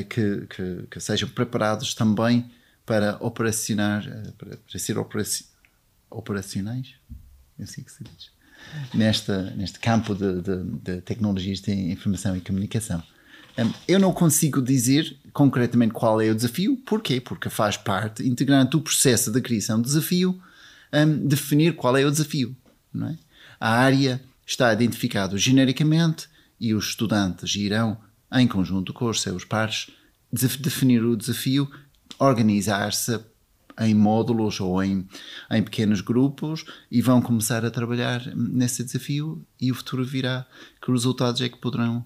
que, 0.10 0.48
que, 0.48 0.88
que, 0.89 1.00
sejam 1.00 1.27
preparados 1.27 1.93
também 1.93 2.50
para 2.86 3.17
operacionar, 3.20 4.03
para, 4.38 4.58
para 4.58 4.79
ser 4.79 4.98
operacionais 4.98 5.51
operacionais, 6.12 6.93
é 7.58 7.63
assim 7.63 7.81
que 7.81 7.91
se 7.91 8.03
diz, 8.03 8.29
nesta, 8.93 9.41
neste 9.51 9.79
campo 9.79 10.13
de, 10.13 10.41
de, 10.41 10.63
de 10.84 11.01
tecnologias 11.01 11.62
de 11.62 11.72
informação 11.72 12.36
e 12.36 12.41
comunicação. 12.41 13.01
Eu 13.88 14.00
não 14.00 14.13
consigo 14.13 14.62
dizer 14.62 15.17
concretamente 15.34 15.93
qual 15.93 16.22
é 16.22 16.29
o 16.29 16.36
desafio, 16.36 16.77
porquê? 16.86 17.20
Porque 17.20 17.50
faz 17.50 17.77
parte 17.77 18.27
integrante 18.27 18.72
do 18.72 18.81
processo 18.81 19.31
de 19.31 19.41
criação 19.41 19.81
de 19.81 19.88
desafio 19.88 20.41
um, 20.93 21.27
definir 21.27 21.75
qual 21.75 21.95
é 21.98 22.05
o 22.05 22.12
desafio. 22.12 22.55
Não 22.93 23.07
é? 23.07 23.17
A 23.60 23.69
área 23.69 24.21
está 24.45 24.74
identificada 24.74 25.38
genericamente 25.38 26.27
e 26.60 26.74
os 26.74 26.89
estudantes 26.89 27.55
irão, 27.55 27.98
em 28.31 28.48
conjunto 28.48 28.93
com 28.93 29.05
os 29.10 29.21
seus 29.21 29.45
pares, 29.45 29.89
definir 30.31 31.03
o 31.03 31.15
desafio, 31.15 31.69
organizar-se 32.19 33.19
em 33.79 33.95
módulos 33.95 34.60
ou 34.60 34.83
em, 34.83 35.07
em 35.50 35.63
pequenos 35.63 36.01
grupos 36.01 36.65
e 36.89 37.01
vão 37.01 37.21
começar 37.21 37.65
a 37.65 37.71
trabalhar 37.71 38.25
nesse 38.36 38.83
desafio 38.83 39.45
e 39.60 39.71
o 39.71 39.75
futuro 39.75 40.05
virá. 40.05 40.45
Que 40.81 40.91
resultados 40.91 41.41
é 41.41 41.50
que 41.50 41.57
poderão 41.57 42.05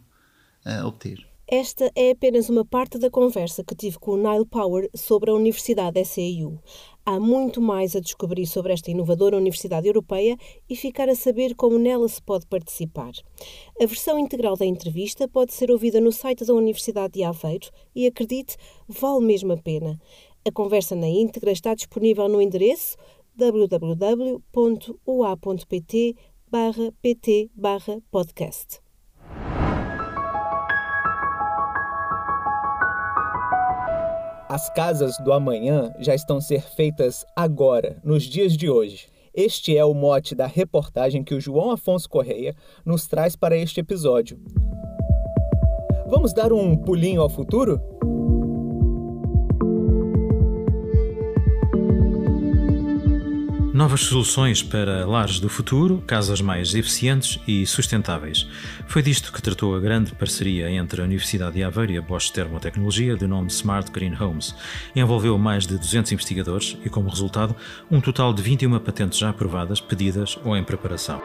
uh, 0.66 0.86
obter? 0.86 1.26
Esta 1.48 1.92
é 1.96 2.10
apenas 2.10 2.50
uma 2.50 2.66
parte 2.66 2.98
da 2.98 3.08
conversa 3.08 3.64
que 3.64 3.76
tive 3.76 4.00
com 4.00 4.14
o 4.14 4.18
Nile 4.18 4.48
Power 4.48 4.90
sobre 4.96 5.30
a 5.30 5.34
Universidade 5.36 6.04
SEU. 6.04 6.60
Há 7.06 7.20
muito 7.20 7.62
mais 7.62 7.96
a 7.96 8.00
descobrir 8.00 8.48
sobre 8.48 8.74
esta 8.74 8.90
inovadora 8.90 9.38
Universidade 9.38 9.86
Europeia 9.86 10.36
e 10.68 10.76
ficar 10.76 11.08
a 11.08 11.14
saber 11.14 11.54
como 11.54 11.78
nela 11.78 12.10
se 12.10 12.20
pode 12.20 12.48
participar. 12.48 13.12
A 13.80 13.86
versão 13.86 14.18
integral 14.18 14.58
da 14.58 14.66
entrevista 14.66 15.28
pode 15.28 15.54
ser 15.54 15.70
ouvida 15.70 16.02
no 16.02 16.12
site 16.12 16.44
da 16.44 16.54
Universidade 16.56 17.14
de 17.14 17.24
Aveiro 17.24 17.70
e, 17.94 18.08
acredite, 18.08 18.58
vale 18.88 19.24
mesmo 19.24 19.54
a 19.54 19.58
pena. 19.58 20.02
A 20.44 20.52
conversa 20.52 20.96
na 20.96 21.08
íntegra 21.08 21.52
está 21.52 21.76
disponível 21.76 22.28
no 22.28 22.42
endereço 22.42 22.98
www.ua.pt 23.36 24.36
As 34.48 34.70
casas 34.70 35.18
do 35.18 35.34
amanhã 35.34 35.92
já 36.00 36.14
estão 36.14 36.40
ser 36.40 36.62
feitas 36.62 37.26
agora, 37.36 37.98
nos 38.04 38.24
dias 38.24 38.56
de 38.56 38.70
hoje. 38.70 39.08
Este 39.34 39.76
é 39.76 39.84
o 39.84 39.94
mote 39.94 40.36
da 40.36 40.46
reportagem 40.46 41.24
que 41.24 41.34
o 41.34 41.42
João 41.42 41.72
Afonso 41.72 42.08
Correia 42.08 42.56
nos 42.86 43.08
traz 43.08 43.36
para 43.36 43.58
este 43.58 43.80
episódio. 43.80 44.40
Vamos 46.08 46.32
dar 46.32 46.54
um 46.54 46.78
pulinho 46.78 47.22
ao 47.22 47.30
futuro? 47.30 47.82
Novas 53.76 54.04
soluções 54.04 54.64
para 54.64 55.06
lares 55.06 55.38
do 55.38 55.50
futuro, 55.50 56.02
casas 56.08 56.40
mais 56.40 56.74
eficientes 56.74 57.38
e 57.46 57.66
sustentáveis. 57.66 58.48
Foi 58.88 59.02
disto 59.02 59.34
que 59.34 59.42
tratou 59.42 59.76
a 59.76 59.82
grande 59.82 60.14
parceria 60.14 60.72
entre 60.72 61.02
a 61.02 61.04
Universidade 61.04 61.56
de 61.58 61.64
Aveiro 61.66 61.92
e 61.92 61.98
a 61.98 62.02
Bosch 62.02 62.30
Termotecnologia, 62.32 63.18
de 63.18 63.28
nome 63.28 63.50
Smart 63.50 63.92
Green 63.92 64.16
Homes. 64.18 64.56
Envolveu 64.96 65.38
mais 65.38 65.68
de 65.68 65.78
200 65.78 66.10
investigadores 66.14 66.78
e, 66.86 66.90
como 66.90 67.10
resultado, 67.10 67.54
um 67.92 68.00
total 68.00 68.34
de 68.34 68.42
21 68.42 68.80
patentes 68.80 69.20
já 69.20 69.30
aprovadas, 69.30 69.82
pedidas 69.82 70.40
ou 70.46 70.56
em 70.56 70.64
preparação. 70.64 71.22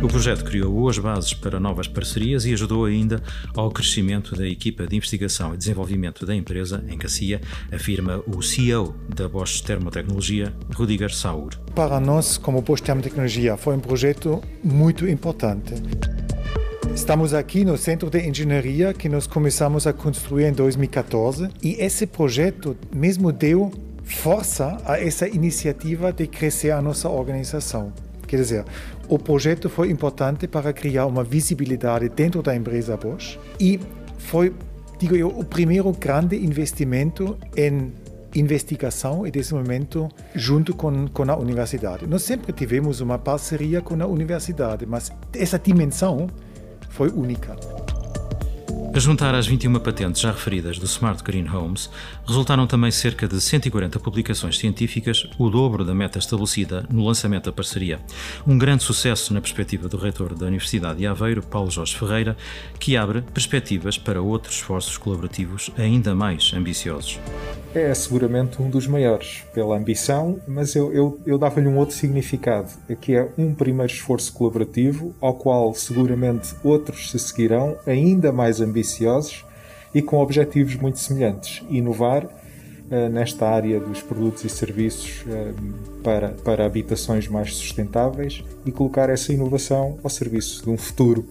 O 0.00 0.06
projeto 0.06 0.44
criou 0.44 0.88
as 0.88 0.96
bases 0.96 1.34
para 1.34 1.58
novas 1.58 1.88
parcerias 1.88 2.44
e 2.44 2.52
ajudou 2.52 2.84
ainda 2.84 3.20
ao 3.56 3.68
crescimento 3.68 4.36
da 4.36 4.46
equipa 4.46 4.86
de 4.86 4.94
investigação 4.94 5.52
e 5.52 5.56
desenvolvimento 5.56 6.24
da 6.24 6.36
empresa, 6.36 6.84
em 6.88 6.96
Cacia, 6.96 7.40
afirma 7.72 8.22
o 8.24 8.40
CEO 8.40 8.94
da 9.12 9.28
Bosch 9.28 9.60
Termotecnologia, 9.60 10.54
Rudiger 10.72 11.12
Saur. 11.12 11.50
Para 11.74 11.98
nós, 11.98 12.38
como 12.38 12.62
Bosch 12.62 12.80
Termotecnologia, 12.80 13.56
foi 13.56 13.76
um 13.76 13.80
projeto 13.80 14.40
muito 14.62 15.08
importante. 15.08 15.74
Estamos 16.94 17.34
aqui 17.34 17.64
no 17.64 17.76
Centro 17.76 18.08
de 18.08 18.20
Engenharia 18.20 18.94
que 18.94 19.08
nós 19.08 19.26
começamos 19.26 19.84
a 19.84 19.92
construir 19.92 20.44
em 20.44 20.52
2014 20.52 21.48
e 21.60 21.72
esse 21.72 22.06
projeto 22.06 22.76
mesmo 22.94 23.32
deu 23.32 23.72
força 24.04 24.78
a 24.84 24.98
essa 25.00 25.26
iniciativa 25.26 26.12
de 26.12 26.28
crescer 26.28 26.70
a 26.70 26.80
nossa 26.80 27.08
organização. 27.08 27.92
Quer 28.28 28.36
dizer, 28.36 28.64
o 29.08 29.18
projeto 29.18 29.68
foi 29.70 29.90
importante 29.90 30.46
para 30.46 30.72
criar 30.72 31.06
uma 31.06 31.24
visibilidade 31.24 32.08
dentro 32.10 32.42
da 32.42 32.54
empresa 32.54 32.96
Bosch 32.96 33.38
e 33.58 33.80
foi, 34.18 34.54
digo 34.98 35.16
eu, 35.16 35.28
o 35.28 35.44
primeiro 35.44 35.90
grande 35.92 36.36
investimento 36.36 37.38
em 37.56 37.90
investigação 38.34 39.26
e 39.26 39.30
desenvolvimento 39.30 40.08
junto 40.34 40.74
com, 40.74 41.08
com 41.08 41.22
a 41.22 41.36
universidade. 41.36 42.06
Nós 42.06 42.22
sempre 42.22 42.52
tivemos 42.52 43.00
uma 43.00 43.18
parceria 43.18 43.80
com 43.80 44.00
a 44.00 44.06
universidade, 44.06 44.84
mas 44.84 45.10
essa 45.32 45.58
dimensão 45.58 46.28
foi 46.90 47.08
única. 47.08 47.56
A 48.94 49.00
juntar 49.00 49.34
às 49.34 49.46
21 49.46 49.78
patentes 49.78 50.22
já 50.22 50.32
referidas 50.32 50.78
do 50.78 50.86
Smart 50.86 51.22
Green 51.22 51.46
Homes, 51.48 51.90
resultaram 52.26 52.66
também 52.66 52.90
cerca 52.90 53.28
de 53.28 53.40
140 53.40 54.00
publicações 54.00 54.58
científicas, 54.58 55.28
o 55.38 55.50
dobro 55.50 55.84
da 55.84 55.94
meta 55.94 56.18
estabelecida 56.18 56.84
no 56.90 57.06
lançamento 57.06 57.44
da 57.44 57.52
parceria. 57.52 58.00
Um 58.46 58.56
grande 58.58 58.82
sucesso 58.82 59.32
na 59.34 59.40
perspectiva 59.40 59.88
do 59.88 59.98
reitor 59.98 60.34
da 60.34 60.46
Universidade 60.46 60.98
de 60.98 61.06
Aveiro, 61.06 61.42
Paulo 61.42 61.70
Jorge 61.70 61.96
Ferreira, 61.96 62.36
que 62.80 62.96
abre 62.96 63.22
perspectivas 63.22 63.98
para 63.98 64.22
outros 64.22 64.56
esforços 64.56 64.96
colaborativos 64.96 65.70
ainda 65.76 66.14
mais 66.14 66.52
ambiciosos. 66.54 67.20
É 67.74 67.92
seguramente 67.94 68.60
um 68.60 68.70
dos 68.70 68.86
maiores 68.86 69.44
pela 69.52 69.76
ambição, 69.76 70.40
mas 70.48 70.74
eu, 70.74 70.92
eu, 70.92 71.20
eu 71.26 71.38
dava-lhe 71.38 71.68
um 71.68 71.76
outro 71.76 71.94
significado, 71.94 72.70
que 73.00 73.14
é 73.14 73.28
um 73.36 73.54
primeiro 73.54 73.92
esforço 73.92 74.32
colaborativo, 74.32 75.14
ao 75.20 75.34
qual 75.34 75.74
seguramente 75.74 76.54
outros 76.64 77.10
se 77.10 77.18
seguirão, 77.18 77.76
ainda 77.86 78.32
mais 78.32 78.60
ambiciosos 78.60 78.77
ambiciosos 78.78 79.44
e 79.94 80.00
com 80.00 80.18
objetivos 80.18 80.76
muito 80.76 80.98
semelhantes. 80.98 81.62
Inovar 81.68 82.24
uh, 82.24 83.08
nesta 83.10 83.48
área 83.48 83.80
dos 83.80 84.00
produtos 84.00 84.44
e 84.44 84.48
serviços 84.48 85.22
uh, 85.22 86.02
para, 86.02 86.28
para 86.30 86.64
habitações 86.64 87.28
mais 87.28 87.54
sustentáveis 87.54 88.44
e 88.64 88.72
colocar 88.72 89.10
essa 89.10 89.32
inovação 89.32 89.98
ao 90.02 90.10
serviço 90.10 90.62
de 90.62 90.70
um 90.70 90.76
futuro 90.76 91.26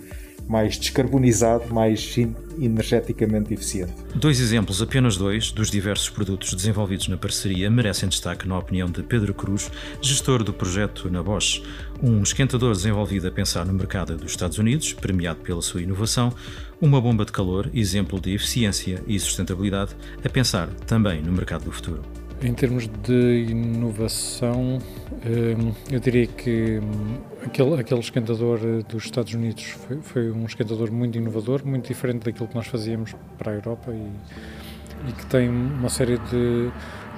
mais 0.48 0.78
descarbonizado, 0.78 1.74
mais 1.74 2.16
energeticamente 2.60 3.54
eficiente. 3.54 3.94
Dois 4.16 4.40
exemplos, 4.40 4.82
apenas 4.82 5.18
dois, 5.18 5.52
dos 5.52 5.70
diversos 5.70 6.10
produtos 6.10 6.54
desenvolvidos 6.54 7.08
na 7.08 7.18
parceria 7.18 7.70
merecem 7.70 8.10
destaque 8.10 8.48
na 8.48 8.58
opinião 8.58 8.90
de 8.90 9.04
Pedro 9.04 9.34
Cruz, 9.34 9.70
gestor 10.02 10.44
do 10.44 10.54
projeto 10.54 11.10
na 11.10 11.22
Bosch. 11.22 11.62
Um 12.02 12.22
esquentador 12.24 12.74
desenvolvido 12.74 13.28
a 13.28 13.32
pensar 13.32 13.66
no 13.66 13.74
mercado 13.74 14.16
dos 14.16 14.32
Estados 14.32 14.58
Unidos, 14.58 14.94
premiado 14.94 15.40
pela 15.42 15.62
sua 15.62 15.82
inovação, 15.82 16.34
uma 16.80 17.02
bomba 17.02 17.26
de 17.26 17.32
calor, 17.32 17.70
exemplo 17.74 18.20
de 18.20 18.34
eficiência 18.34 19.04
e 19.08 19.20
sustentabilidade, 19.20 19.96
a 20.24 20.30
pensar 20.30 20.68
também 20.86 21.22
no 21.22 21.32
mercado 21.32 21.66
do 21.66 21.72
futuro. 21.72 22.17
Em 22.42 22.54
termos 22.54 22.88
de 22.88 23.48
inovação, 23.50 24.80
hum, 24.80 25.72
eu 25.92 26.00
diria 26.00 26.28
que 26.28 26.80
hum, 26.80 27.18
aquele, 27.44 27.80
aquele 27.80 28.00
esquentador 28.00 28.60
dos 28.88 29.06
Estados 29.06 29.34
Unidos 29.34 29.64
foi, 29.64 29.98
foi, 30.02 30.32
um 30.32 30.46
esquentador 30.46 30.92
muito 30.92 31.18
inovador, 31.18 31.66
muito 31.66 31.88
diferente 31.88 32.26
daquilo 32.26 32.48
que 32.48 32.56
nós 32.56 32.68
fazíamos 32.68 33.16
para 33.38 33.52
a 33.52 33.56
Europa 33.56 33.92
e, 33.92 35.10
e 35.10 35.12
que 35.14 35.26
tem 35.26 35.50
uma 35.50 35.90
série 35.90 36.18
de 36.18 36.70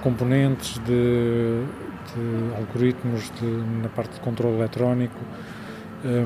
componentes, 0.02 0.80
de, 0.80 1.64
de 2.16 2.56
algoritmos 2.58 3.30
de, 3.40 3.46
na 3.82 3.90
parte 3.90 4.14
de 4.14 4.20
controle 4.22 4.56
eletrónico 4.56 5.20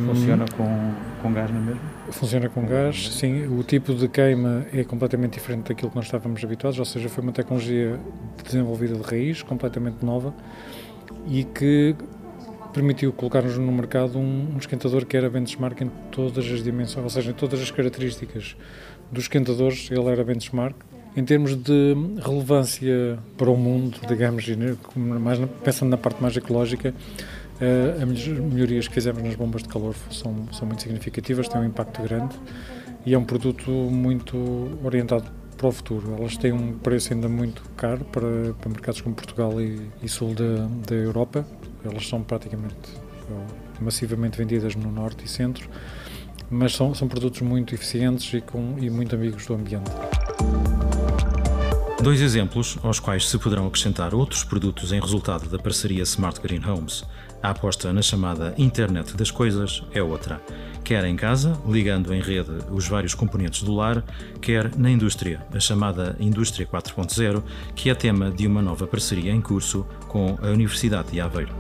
Funciona 0.06 0.46
com, 0.56 0.94
com 1.22 1.34
gás, 1.34 1.50
não 1.50 1.58
é 1.58 1.64
mesmo? 1.64 1.82
Funciona 2.12 2.50
com 2.50 2.66
gás, 2.66 3.10
sim. 3.12 3.48
O 3.48 3.64
tipo 3.64 3.94
de 3.94 4.08
queima 4.08 4.66
é 4.74 4.84
completamente 4.84 5.34
diferente 5.34 5.70
daquilo 5.70 5.90
que 5.90 5.96
nós 5.96 6.06
estávamos 6.06 6.44
habituados, 6.44 6.78
ou 6.78 6.86
seja, 6.86 7.10
foi 7.10 7.24
uma 7.24 7.32
tecnologia 7.32 8.00
desenvolvida 8.44 8.96
de 8.96 9.04
raiz, 9.04 9.42
completamente 9.42 10.04
nova 10.06 10.34
e 11.28 11.44
que 11.44 11.96
permitiu 12.74 13.14
colocar-nos 13.14 13.58
no 13.58 13.72
mercado 13.72 14.18
um, 14.18 14.54
um 14.56 14.58
esquentador 14.58 15.06
que 15.06 15.16
era 15.16 15.30
benchmark 15.30 15.80
em 15.82 15.92
todas 16.12 16.46
as 16.52 16.64
dimensões, 16.64 17.04
ou 17.04 17.10
seja, 17.10 17.32
em 17.32 17.34
todas 17.34 17.62
as 17.62 17.70
características 17.72 18.56
dos 19.12 19.26
esquentadores, 19.26 19.90
ele 19.92 20.08
era 20.08 20.24
benchmark. 20.24 20.76
Em 21.16 21.24
termos 21.24 21.56
de 21.56 21.96
relevância 22.26 23.20
para 23.38 23.50
o 23.50 23.56
mundo, 23.56 24.00
digamos, 24.08 24.46
mais, 24.96 25.40
pensando 25.64 25.90
na 25.90 25.98
parte 25.98 26.20
mais 26.20 26.36
ecológica, 26.36 26.92
as 28.02 28.28
melhorias 28.28 28.88
que 28.88 28.94
fizemos 28.94 29.22
nas 29.24 29.36
bombas 29.36 29.64
de 29.64 29.70
calor 29.70 29.96
são, 30.12 30.48
são 30.52 30.68
muito 30.68 30.82
significativas, 30.82 31.48
têm 31.48 31.62
um 31.62 31.66
impacto 31.66 32.02
grande 32.02 32.36
e 33.06 33.14
é 33.14 33.18
um 33.18 33.24
produto 33.24 33.70
muito 33.70 34.78
orientado 34.84 35.32
para 35.58 35.68
o 35.68 35.72
futuro. 35.72 36.16
Elas 36.18 36.36
têm 36.38 36.52
um 36.52 36.74
preço 36.74 37.14
ainda 37.14 37.30
muito 37.30 37.62
caro 37.78 38.04
para, 38.06 38.54
para 38.54 38.70
mercados 38.70 39.02
como 39.02 39.16
Portugal 39.16 39.62
e, 39.62 39.80
e 40.02 40.10
sul 40.10 40.34
da, 40.34 40.68
da 40.88 40.96
Europa. 40.96 41.46
Elas 41.86 42.08
são 42.08 42.24
praticamente 42.24 42.76
massivamente 43.80 44.38
vendidas 44.38 44.76
no 44.76 44.92
norte 44.92 45.26
e 45.26 45.28
centro, 45.28 45.70
mas 46.50 46.74
são, 46.74 46.94
são 46.94 47.08
produtos 47.08 47.42
muito 47.42 47.74
eficientes 47.74 48.34
e, 48.34 48.42
com, 48.42 48.76
e 48.80 48.90
muito 48.90 49.16
amigos 49.16 49.46
do 49.46 49.54
ambiente. 49.54 49.92
Dois 52.02 52.20
exemplos 52.20 52.78
aos 52.84 53.00
quais 53.00 53.30
se 53.30 53.38
poderão 53.38 53.68
acrescentar 53.68 54.14
outros 54.14 54.44
produtos 54.44 54.92
em 54.92 55.00
resultado 55.00 55.50
da 55.50 55.58
parceria 55.58 56.04
Smart 56.04 56.42
Green 56.42 56.62
Homes. 56.66 57.04
A 57.44 57.50
aposta 57.50 57.92
na 57.92 58.02
chamada 58.02 58.54
Internet 58.58 59.18
das 59.18 59.30
Coisas 59.30 59.84
é 59.92 60.02
outra, 60.02 60.42
quer 60.82 61.04
em 61.04 61.18
casa, 61.18 61.60
ligando 61.68 62.14
em 62.14 62.22
rede 62.22 62.52
os 62.72 62.88
vários 62.88 63.14
componentes 63.14 63.64
do 63.64 63.76
lar, 63.76 64.02
quer 64.42 64.74
na 64.78 64.90
indústria, 64.90 65.46
a 65.54 65.60
chamada 65.60 66.16
Indústria 66.22 66.66
4.0, 66.66 67.44
que 67.76 67.90
é 67.90 67.96
tema 67.96 68.32
de 68.32 68.48
uma 68.48 68.62
nova 68.62 68.88
parceria 68.88 69.34
em 69.34 69.42
curso 69.42 69.86
com 70.08 70.38
a 70.42 70.48
Universidade 70.48 71.12
de 71.12 71.20
Aveiro. 71.20 71.54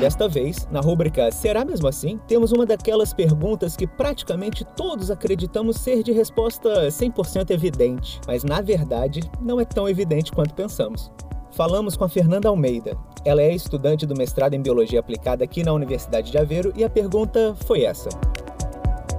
Desta 0.00 0.26
vez, 0.26 0.66
na 0.70 0.80
rubrica 0.80 1.30
Será 1.30 1.62
mesmo 1.62 1.86
assim? 1.86 2.18
temos 2.26 2.52
uma 2.52 2.64
daquelas 2.64 3.12
perguntas 3.12 3.76
que 3.76 3.86
praticamente 3.86 4.64
todos 4.64 5.10
acreditamos 5.10 5.76
ser 5.76 6.02
de 6.02 6.10
resposta 6.10 6.88
100% 6.88 7.50
evidente, 7.50 8.18
mas 8.26 8.42
na 8.42 8.62
verdade 8.62 9.20
não 9.42 9.60
é 9.60 9.64
tão 9.66 9.86
evidente 9.86 10.32
quanto 10.32 10.54
pensamos. 10.54 11.12
Falamos 11.52 11.98
com 11.98 12.04
a 12.04 12.08
Fernanda 12.08 12.48
Almeida. 12.48 12.96
Ela 13.26 13.42
é 13.42 13.54
estudante 13.54 14.06
do 14.06 14.16
mestrado 14.16 14.54
em 14.54 14.62
Biologia 14.62 15.00
Aplicada 15.00 15.44
aqui 15.44 15.62
na 15.62 15.74
Universidade 15.74 16.30
de 16.30 16.38
Aveiro 16.38 16.72
e 16.74 16.82
a 16.82 16.88
pergunta 16.88 17.54
foi 17.66 17.82
essa: 17.82 18.08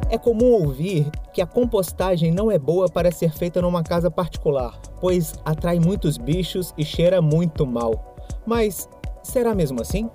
É 0.10 0.18
comum 0.18 0.64
ouvir 0.64 1.12
que 1.32 1.44
a 1.44 1.46
compostagem 1.46 2.32
não 2.32 2.50
é 2.50 2.58
boa 2.58 2.90
para 2.90 3.12
ser 3.12 3.32
feita 3.32 3.62
numa 3.62 3.84
casa 3.84 4.10
particular, 4.10 4.80
pois 5.00 5.36
atrai 5.46 5.80
muitos 5.80 6.18
bichos 6.18 6.74
e 6.76 6.84
cheira 6.84 7.22
muito 7.22 7.68
mal. 7.68 8.16
Mas 8.48 8.90
será 9.22 9.54
mesmo 9.54 9.80
assim? 9.80 10.10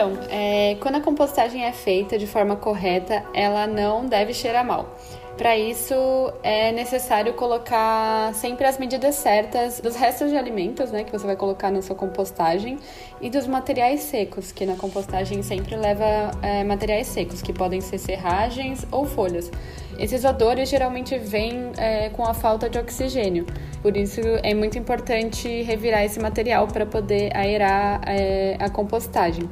Então, 0.00 0.18
é, 0.30 0.78
quando 0.80 0.94
a 0.94 1.00
compostagem 1.02 1.62
é 1.62 1.72
feita 1.72 2.16
de 2.16 2.26
forma 2.26 2.56
correta, 2.56 3.22
ela 3.34 3.66
não 3.66 4.06
deve 4.06 4.32
cheirar 4.32 4.64
mal. 4.64 4.96
Para 5.36 5.58
isso, 5.58 5.94
é 6.42 6.72
necessário 6.72 7.34
colocar 7.34 8.32
sempre 8.32 8.66
as 8.66 8.78
medidas 8.78 9.16
certas 9.16 9.78
dos 9.78 9.96
restos 9.96 10.30
de 10.30 10.38
alimentos, 10.38 10.90
né, 10.90 11.04
que 11.04 11.12
você 11.12 11.26
vai 11.26 11.36
colocar 11.36 11.70
na 11.70 11.82
sua 11.82 11.94
compostagem, 11.94 12.78
e 13.20 13.28
dos 13.28 13.46
materiais 13.46 14.00
secos, 14.00 14.52
que 14.52 14.64
na 14.64 14.74
compostagem 14.74 15.42
sempre 15.42 15.76
leva 15.76 16.30
é, 16.40 16.64
materiais 16.64 17.06
secos, 17.06 17.42
que 17.42 17.52
podem 17.52 17.82
ser 17.82 17.98
serragens 17.98 18.86
ou 18.90 19.04
folhas. 19.04 19.50
Esses 19.98 20.24
odores 20.24 20.70
geralmente 20.70 21.18
vêm 21.18 21.72
é, 21.76 22.08
com 22.08 22.24
a 22.24 22.32
falta 22.32 22.70
de 22.70 22.78
oxigênio, 22.78 23.44
por 23.82 23.98
isso 23.98 24.22
é 24.42 24.54
muito 24.54 24.78
importante 24.78 25.60
revirar 25.62 26.02
esse 26.04 26.18
material 26.18 26.66
para 26.68 26.86
poder 26.86 27.36
aerar 27.36 28.00
é, 28.06 28.56
a 28.58 28.70
compostagem. 28.70 29.46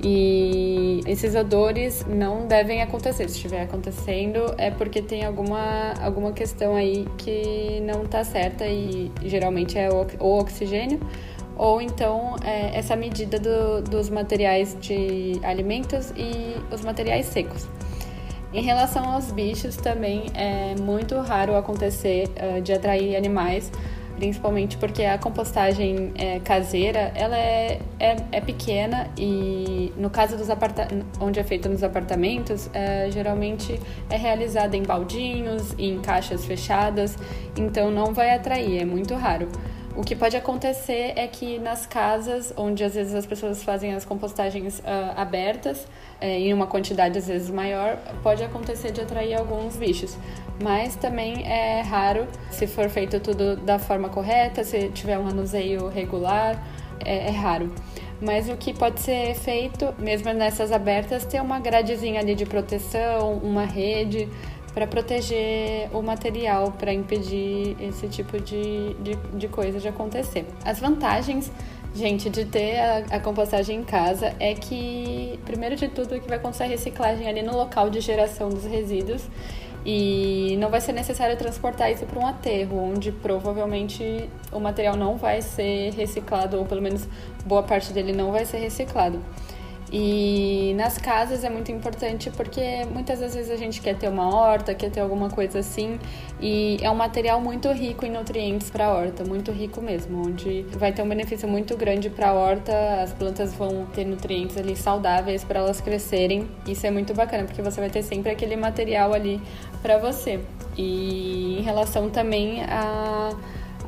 E 0.00 1.00
esses 1.06 1.34
odores 1.34 2.06
não 2.06 2.46
devem 2.46 2.82
acontecer. 2.82 3.28
Se 3.28 3.36
estiver 3.36 3.62
acontecendo, 3.62 4.54
é 4.56 4.70
porque 4.70 5.02
tem 5.02 5.24
alguma, 5.24 5.94
alguma 6.00 6.32
questão 6.32 6.76
aí 6.76 7.06
que 7.16 7.80
não 7.80 8.04
está 8.04 8.22
certa 8.22 8.66
e 8.66 9.10
geralmente 9.24 9.76
é 9.76 9.88
o, 9.90 10.38
oxigênio 10.38 11.00
ou 11.56 11.82
então 11.82 12.36
é, 12.44 12.78
essa 12.78 12.94
medida 12.94 13.40
do, 13.40 13.82
dos 13.82 14.08
materiais 14.08 14.76
de 14.80 15.40
alimentos 15.42 16.12
e 16.16 16.54
os 16.72 16.82
materiais 16.82 17.26
secos. 17.26 17.66
Em 18.52 18.62
relação 18.62 19.04
aos 19.04 19.30
bichos, 19.30 19.76
também 19.76 20.26
é 20.34 20.74
muito 20.80 21.16
raro 21.20 21.54
acontecer 21.54 22.30
uh, 22.30 22.62
de 22.62 22.72
atrair 22.72 23.14
animais 23.14 23.70
principalmente 24.18 24.76
porque 24.76 25.04
a 25.04 25.16
compostagem 25.16 26.12
é, 26.16 26.40
caseira 26.40 27.12
ela 27.14 27.38
é, 27.38 27.80
é, 28.00 28.16
é, 28.32 28.40
pequena 28.40 29.08
e 29.16 29.92
no 29.96 30.10
caso 30.10 30.36
dos 30.36 30.48
onde 31.20 31.38
é 31.38 31.44
feito 31.44 31.68
nos 31.68 31.84
apartamentos 31.84 32.68
é, 32.74 33.08
geralmente 33.12 33.80
é 34.10 34.16
realizada 34.16 34.76
em 34.76 34.82
baldinhos 34.82 35.72
e 35.78 35.88
em 35.88 36.00
caixas 36.00 36.44
fechadas 36.44 37.16
então 37.56 37.92
não 37.92 38.12
vai 38.12 38.34
atrair 38.34 38.82
é 38.82 38.84
muito 38.84 39.14
raro 39.14 39.48
o 39.98 40.02
que 40.02 40.14
pode 40.14 40.36
acontecer 40.36 41.12
é 41.16 41.26
que 41.26 41.58
nas 41.58 41.84
casas, 41.84 42.54
onde 42.56 42.84
às 42.84 42.94
vezes 42.94 43.12
as 43.14 43.26
pessoas 43.26 43.64
fazem 43.64 43.94
as 43.94 44.04
compostagens 44.04 44.78
uh, 44.78 44.82
abertas, 45.16 45.82
uh, 45.82 46.24
em 46.24 46.54
uma 46.54 46.68
quantidade 46.68 47.18
às 47.18 47.26
vezes 47.26 47.50
maior, 47.50 47.98
pode 48.22 48.44
acontecer 48.44 48.92
de 48.92 49.00
atrair 49.00 49.34
alguns 49.34 49.74
bichos. 49.74 50.16
Mas 50.60 50.96
também 50.96 51.46
é 51.46 51.82
raro, 51.82 52.26
se 52.50 52.66
for 52.66 52.88
feito 52.88 53.20
tudo 53.20 53.56
da 53.56 53.78
forma 53.78 54.08
correta, 54.08 54.64
se 54.64 54.88
tiver 54.88 55.18
um 55.18 55.24
manuseio 55.24 55.88
regular, 55.88 56.60
é, 57.04 57.28
é 57.28 57.30
raro. 57.30 57.72
Mas 58.20 58.48
o 58.48 58.56
que 58.56 58.74
pode 58.74 59.00
ser 59.00 59.34
feito, 59.36 59.94
mesmo 59.98 60.32
nessas 60.32 60.72
abertas, 60.72 61.24
ter 61.24 61.40
uma 61.40 61.60
gradezinha 61.60 62.20
ali 62.20 62.34
de 62.34 62.44
proteção, 62.44 63.34
uma 63.34 63.64
rede 63.64 64.28
para 64.74 64.86
proteger 64.86 65.88
o 65.92 66.02
material, 66.02 66.72
para 66.72 66.92
impedir 66.92 67.76
esse 67.80 68.08
tipo 68.08 68.40
de, 68.40 68.94
de, 68.94 69.16
de, 69.34 69.48
coisa 69.48 69.78
de 69.78 69.88
acontecer. 69.88 70.44
As 70.64 70.80
vantagens, 70.80 71.50
gente, 71.94 72.28
de 72.28 72.44
ter 72.44 72.78
a, 72.78 72.98
a, 73.16 73.20
compostagem 73.20 73.80
em 73.80 73.84
casa 73.84 74.34
é 74.38 74.54
que, 74.54 75.38
primeiro 75.44 75.76
de 75.76 75.88
tudo, 75.88 76.20
que 76.20 76.28
vai 76.28 76.38
acontecer 76.38 76.64
a 76.64 76.66
reciclagem 76.66 77.28
ali 77.28 77.42
no 77.42 77.56
local 77.56 77.88
de 77.88 78.00
geração 78.00 78.48
dos 78.48 78.64
resíduos 78.64 79.22
e 79.90 80.54
não 80.58 80.68
vai 80.68 80.82
ser 80.82 80.92
necessário 80.92 81.34
transportar 81.38 81.90
isso 81.90 82.04
para 82.04 82.18
um 82.20 82.26
aterro, 82.26 82.92
onde 82.92 83.10
provavelmente 83.10 84.28
o 84.52 84.60
material 84.60 84.94
não 84.94 85.16
vai 85.16 85.40
ser 85.40 85.94
reciclado, 85.94 86.58
ou 86.58 86.66
pelo 86.66 86.82
menos 86.82 87.08
boa 87.46 87.62
parte 87.62 87.90
dele 87.90 88.12
não 88.12 88.30
vai 88.30 88.44
ser 88.44 88.58
reciclado. 88.58 89.18
E 89.90 90.74
nas 90.76 90.98
casas 90.98 91.44
é 91.44 91.50
muito 91.50 91.72
importante 91.72 92.30
porque 92.30 92.84
muitas 92.92 93.20
vezes 93.20 93.50
a 93.50 93.56
gente 93.56 93.80
quer 93.80 93.96
ter 93.96 94.08
uma 94.08 94.34
horta, 94.34 94.74
quer 94.74 94.90
ter 94.90 95.00
alguma 95.00 95.30
coisa 95.30 95.60
assim, 95.60 95.98
e 96.40 96.76
é 96.82 96.90
um 96.90 96.94
material 96.94 97.40
muito 97.40 97.70
rico 97.72 98.04
em 98.04 98.10
nutrientes 98.10 98.70
para 98.70 98.86
a 98.86 98.94
horta, 98.94 99.24
muito 99.24 99.50
rico 99.50 99.80
mesmo, 99.80 100.26
onde 100.26 100.62
vai 100.72 100.92
ter 100.92 101.02
um 101.02 101.08
benefício 101.08 101.48
muito 101.48 101.76
grande 101.76 102.10
para 102.10 102.28
a 102.28 102.32
horta, 102.34 103.02
as 103.02 103.12
plantas 103.12 103.54
vão 103.54 103.86
ter 103.94 104.04
nutrientes 104.04 104.58
ali 104.58 104.76
saudáveis 104.76 105.42
para 105.42 105.60
elas 105.60 105.80
crescerem. 105.80 106.46
Isso 106.66 106.86
é 106.86 106.90
muito 106.90 107.14
bacana 107.14 107.44
porque 107.44 107.62
você 107.62 107.80
vai 107.80 107.88
ter 107.88 108.02
sempre 108.02 108.30
aquele 108.30 108.56
material 108.56 109.14
ali 109.14 109.40
para 109.80 109.96
você. 109.98 110.40
E 110.76 111.58
em 111.58 111.62
relação 111.62 112.10
também 112.10 112.62
a 112.64 113.30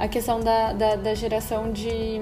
a 0.01 0.09
questão 0.09 0.41
da, 0.41 0.73
da, 0.73 0.97
da 0.97 1.15
geração 1.15 1.71
de, 1.71 2.19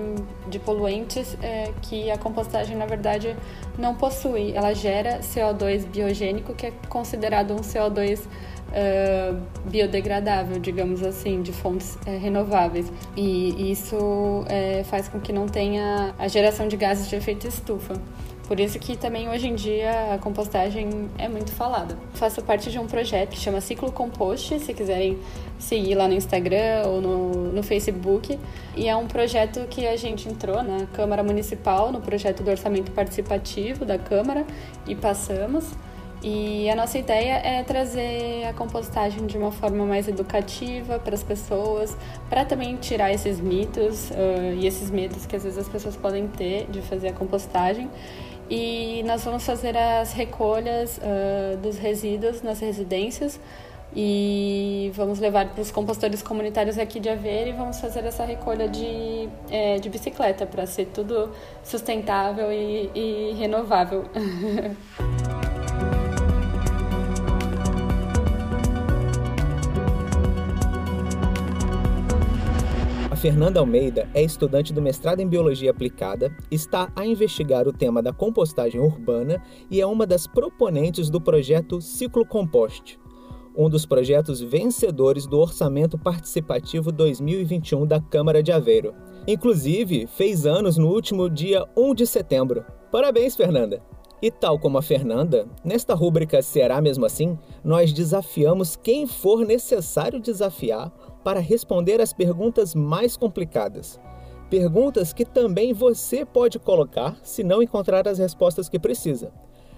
de 0.49 0.59
poluentes 0.59 1.37
é, 1.41 1.71
que 1.81 2.11
a 2.11 2.19
compostagem, 2.19 2.77
na 2.77 2.87
verdade, 2.87 3.37
não 3.79 3.95
possui. 3.95 4.53
Ela 4.53 4.75
gera 4.75 5.21
CO2 5.21 5.87
biogênico, 5.87 6.55
que 6.55 6.67
é 6.67 6.73
considerado 6.89 7.55
um 7.55 7.61
CO2 7.61 8.19
uh, 8.19 9.41
biodegradável, 9.71 10.59
digamos 10.59 11.05
assim, 11.05 11.41
de 11.41 11.53
fontes 11.53 11.95
uh, 11.95 12.19
renováveis. 12.19 12.91
E 13.17 13.71
isso 13.71 13.97
uh, 13.97 14.85
faz 14.87 15.07
com 15.07 15.21
que 15.21 15.33
não 15.33 15.47
tenha 15.47 16.13
a 16.19 16.27
geração 16.27 16.67
de 16.67 16.77
gases 16.77 17.09
de 17.09 17.15
efeito 17.15 17.47
estufa. 17.47 17.95
Por 18.49 18.59
isso 18.59 18.79
que 18.79 18.97
também 18.97 19.29
hoje 19.29 19.47
em 19.47 19.55
dia 19.55 20.15
a 20.15 20.19
compostagem 20.19 20.89
é 21.19 21.29
muito 21.29 21.53
falada. 21.53 21.99
Faço 22.15 22.43
parte 22.43 22.71
de 22.71 22.79
um 22.79 22.87
projeto 22.87 23.33
que 23.33 23.39
chama 23.39 23.61
Ciclo 23.61 23.93
Compost, 23.93 24.59
se 24.59 24.73
quiserem 24.73 25.19
seguir 25.59 25.95
lá 25.95 26.09
no 26.09 26.15
Instagram 26.15 26.87
ou 26.87 27.01
no, 27.03 27.53
no 27.53 27.63
Facebook. 27.63 28.39
E 28.75 28.89
é 28.89 28.97
um 28.97 29.07
projeto 29.07 29.67
que 29.69 29.87
a 29.87 29.97
gente 29.97 30.31
entrou 30.31 30.63
na 30.63 30.87
Câmara 30.95 31.23
Municipal, 31.23 31.93
no 31.93 32.01
projeto 32.01 32.43
do 32.43 32.51
orçamento 32.51 32.91
participativo 32.93 33.85
da 33.85 33.99
Câmara, 33.99 34.47
e 34.87 34.95
passamos. 34.95 35.67
E 36.23 36.69
a 36.71 36.75
nossa 36.75 36.99
ideia 36.99 37.35
é 37.45 37.63
trazer 37.63 38.45
a 38.49 38.53
compostagem 38.53 39.27
de 39.27 39.37
uma 39.37 39.53
forma 39.53 39.85
mais 39.85 40.09
educativa 40.09 40.99
para 40.99 41.15
as 41.15 41.23
pessoas, 41.23 41.97
para 42.31 42.45
também 42.45 42.77
tirar 42.77 43.13
esses 43.13 43.39
mitos 43.39 44.11
uh, 44.11 44.55
e 44.57 44.67
esses 44.67 44.91
medos 44.91 45.27
que 45.27 45.37
às 45.37 45.45
vezes 45.45 45.59
as 45.59 45.69
pessoas 45.69 45.95
podem 45.97 46.27
ter 46.27 46.67
de 46.71 46.81
fazer 46.81 47.09
a 47.09 47.13
compostagem. 47.13 47.89
E 48.51 49.03
nós 49.05 49.25
vamos 49.25 49.45
fazer 49.45 49.77
as 49.77 50.13
recolhas 50.13 50.99
uh, 50.99 51.57
dos 51.59 51.77
resíduos 51.79 52.43
nas 52.43 52.61
residências 52.61 53.39
e 53.95 54.93
vamos 54.95 55.19
levar 55.19 55.49
para 55.49 55.63
os 55.63 55.71
compostores 55.71 56.23
comunitários 56.23 56.79
aqui 56.79 57.01
de 57.01 57.09
Aveiro 57.09 57.51
e 57.51 57.53
vamos 57.53 57.81
fazer 57.81 58.05
essa 58.05 58.25
recolha 58.25 58.69
de, 58.69 59.29
é, 59.51 59.79
de 59.79 59.89
bicicleta 59.89 60.47
para 60.47 60.67
ser 60.67 60.87
tudo 60.87 61.31
sustentável 61.65 62.53
e, 62.53 62.91
e 62.95 63.35
renovável. 63.39 64.05
Fernanda 73.19 73.59
Almeida 73.59 74.09
é 74.15 74.23
estudante 74.23 74.73
do 74.73 74.81
mestrado 74.81 75.19
em 75.19 75.27
Biologia 75.27 75.73
Aplicada, 75.73 76.33
está 76.53 76.89
a 76.95 77.05
investigar 77.05 77.67
o 77.67 77.73
tema 77.73 78.01
da 78.01 78.13
compostagem 78.13 78.81
urbana 78.81 79.43
e 79.69 79.81
é 79.81 79.87
uma 79.87 80.07
das 80.07 80.25
proponentes 80.29 81.11
do 81.11 81.21
projeto 81.21 81.81
Ciclo 81.81 82.25
Compost, 82.25 82.97
um 83.57 83.69
dos 83.69 83.85
projetos 83.85 84.41
vencedores 84.41 85.27
do 85.27 85.37
Orçamento 85.37 85.99
Participativo 85.99 86.93
2021 86.93 87.89
da 87.89 88.01
Câmara 88.01 88.41
de 88.41 88.53
Aveiro. 88.53 88.95
Inclusive, 89.27 90.07
fez 90.07 90.47
anos 90.47 90.77
no 90.77 90.87
último 90.87 91.29
dia 91.29 91.67
1 91.77 91.95
de 91.97 92.07
setembro. 92.07 92.65
Parabéns, 92.93 93.35
Fernanda! 93.35 93.83
E 94.23 94.31
tal 94.31 94.59
como 94.59 94.79
a 94.79 94.83
Fernanda, 94.83 95.47
nesta 95.65 95.95
rúbrica 95.95 96.43
Será 96.43 96.81
Mesmo 96.81 97.07
Assim, 97.07 97.39
nós 97.65 97.93
desafiamos 97.93 98.75
quem 98.77 99.07
for 99.07 99.45
necessário 99.45 100.21
desafiar 100.21 100.93
para 101.29 101.41
responder 101.41 102.01
as 102.01 102.11
perguntas 102.11 102.75
mais 102.75 103.15
complicadas. 103.15 104.01
Perguntas 104.49 105.13
que 105.13 105.27
também 105.27 105.75
você 105.75 106.25
pode 106.25 106.59
colocar 106.59 107.19
se 107.23 107.45
não 107.45 107.63
encontrar 107.63 108.09
as 108.09 108.17
respostas 108.17 108.67
que 108.67 108.79
precisa. 108.79 109.31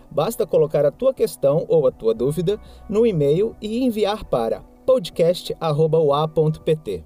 Basta 0.08 0.46
colocar 0.46 0.86
a 0.86 0.92
tua 0.92 1.12
questão 1.12 1.66
ou 1.68 1.88
a 1.88 1.90
tua 1.90 2.14
dúvida 2.14 2.56
no 2.88 3.04
e-mail 3.04 3.56
e 3.60 3.82
enviar 3.82 4.24
para 4.24 4.62
podcast@ua.pt. 4.86 7.04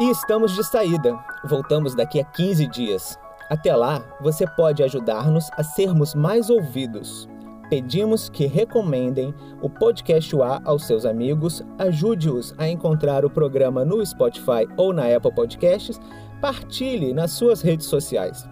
E 0.00 0.08
estamos 0.08 0.54
de 0.54 0.62
saída. 0.62 1.18
Voltamos 1.44 1.96
daqui 1.96 2.20
a 2.20 2.24
15 2.24 2.68
dias. 2.68 3.18
Até 3.50 3.74
lá, 3.74 4.16
você 4.20 4.46
pode 4.46 4.84
ajudar-nos 4.84 5.50
a 5.56 5.64
sermos 5.64 6.14
mais 6.14 6.48
ouvidos. 6.48 7.28
Pedimos 7.70 8.28
que 8.28 8.46
recomendem 8.46 9.32
o 9.62 9.70
podcast 9.70 10.34
UA 10.34 10.60
aos 10.64 10.88
seus 10.88 11.06
amigos, 11.06 11.64
ajude-os 11.78 12.52
a 12.58 12.68
encontrar 12.68 13.24
o 13.24 13.30
programa 13.30 13.84
no 13.84 14.04
Spotify 14.04 14.66
ou 14.76 14.92
na 14.92 15.06
Apple 15.14 15.32
Podcasts, 15.32 16.00
partilhe 16.40 17.14
nas 17.14 17.30
suas 17.30 17.62
redes 17.62 17.86
sociais. 17.86 18.44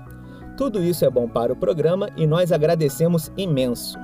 Tudo 0.56 0.80
isso 0.80 1.04
é 1.04 1.10
bom 1.10 1.28
para 1.28 1.52
o 1.52 1.56
programa 1.56 2.08
e 2.16 2.28
nós 2.28 2.52
agradecemos 2.52 3.32
imenso. 3.36 3.98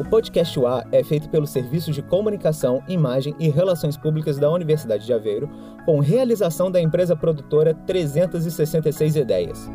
O 0.00 0.04
podcast 0.04 0.58
UA 0.58 0.86
é 0.90 1.04
feito 1.04 1.28
pelo 1.28 1.46
Serviço 1.46 1.92
de 1.92 2.02
Comunicação, 2.02 2.82
Imagem 2.88 3.36
e 3.38 3.48
Relações 3.48 3.96
Públicas 3.96 4.38
da 4.38 4.50
Universidade 4.50 5.06
de 5.06 5.12
Aveiro, 5.12 5.48
com 5.84 6.00
realização 6.00 6.68
da 6.68 6.80
empresa 6.80 7.14
produtora 7.14 7.74
366 7.86 9.14
Ideias. 9.14 9.70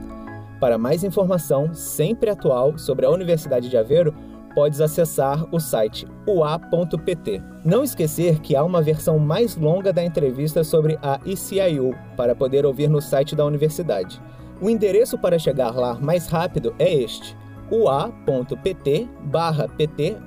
Para 0.59 0.77
mais 0.77 1.03
informação, 1.03 1.73
sempre 1.73 2.29
atual, 2.29 2.77
sobre 2.77 3.05
a 3.05 3.09
Universidade 3.09 3.69
de 3.69 3.75
Aveiro, 3.75 4.13
podes 4.53 4.81
acessar 4.81 5.45
o 5.51 5.59
site 5.59 6.07
ua.pt. 6.27 7.41
Não 7.63 7.83
esquecer 7.83 8.39
que 8.39 8.55
há 8.55 8.63
uma 8.63 8.81
versão 8.81 9.19
mais 9.19 9.55
longa 9.55 9.93
da 9.93 10.03
entrevista 10.03 10.63
sobre 10.63 10.97
a 11.01 11.19
ECIU 11.25 11.95
para 12.15 12.35
poder 12.35 12.65
ouvir 12.65 12.89
no 12.89 13.01
site 13.01 13.35
da 13.35 13.45
universidade. 13.45 14.21
O 14.61 14.69
endereço 14.69 15.17
para 15.17 15.39
chegar 15.39 15.75
lá 15.75 15.95
mais 15.95 16.27
rápido 16.27 16.73
é 16.79 16.93
este: 16.93 17.35
ua.pt 17.69 19.09
pt 19.77 20.17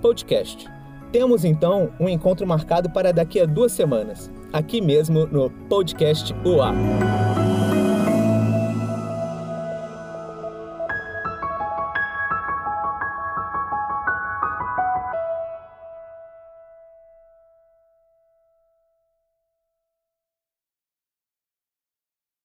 podcast. 0.00 0.66
Temos 1.12 1.44
então 1.44 1.90
um 2.00 2.08
encontro 2.08 2.46
marcado 2.46 2.90
para 2.90 3.12
daqui 3.12 3.40
a 3.40 3.46
duas 3.46 3.72
semanas, 3.72 4.30
aqui 4.52 4.80
mesmo 4.80 5.26
no 5.26 5.48
Podcast 5.48 6.34
UA. 6.44 7.33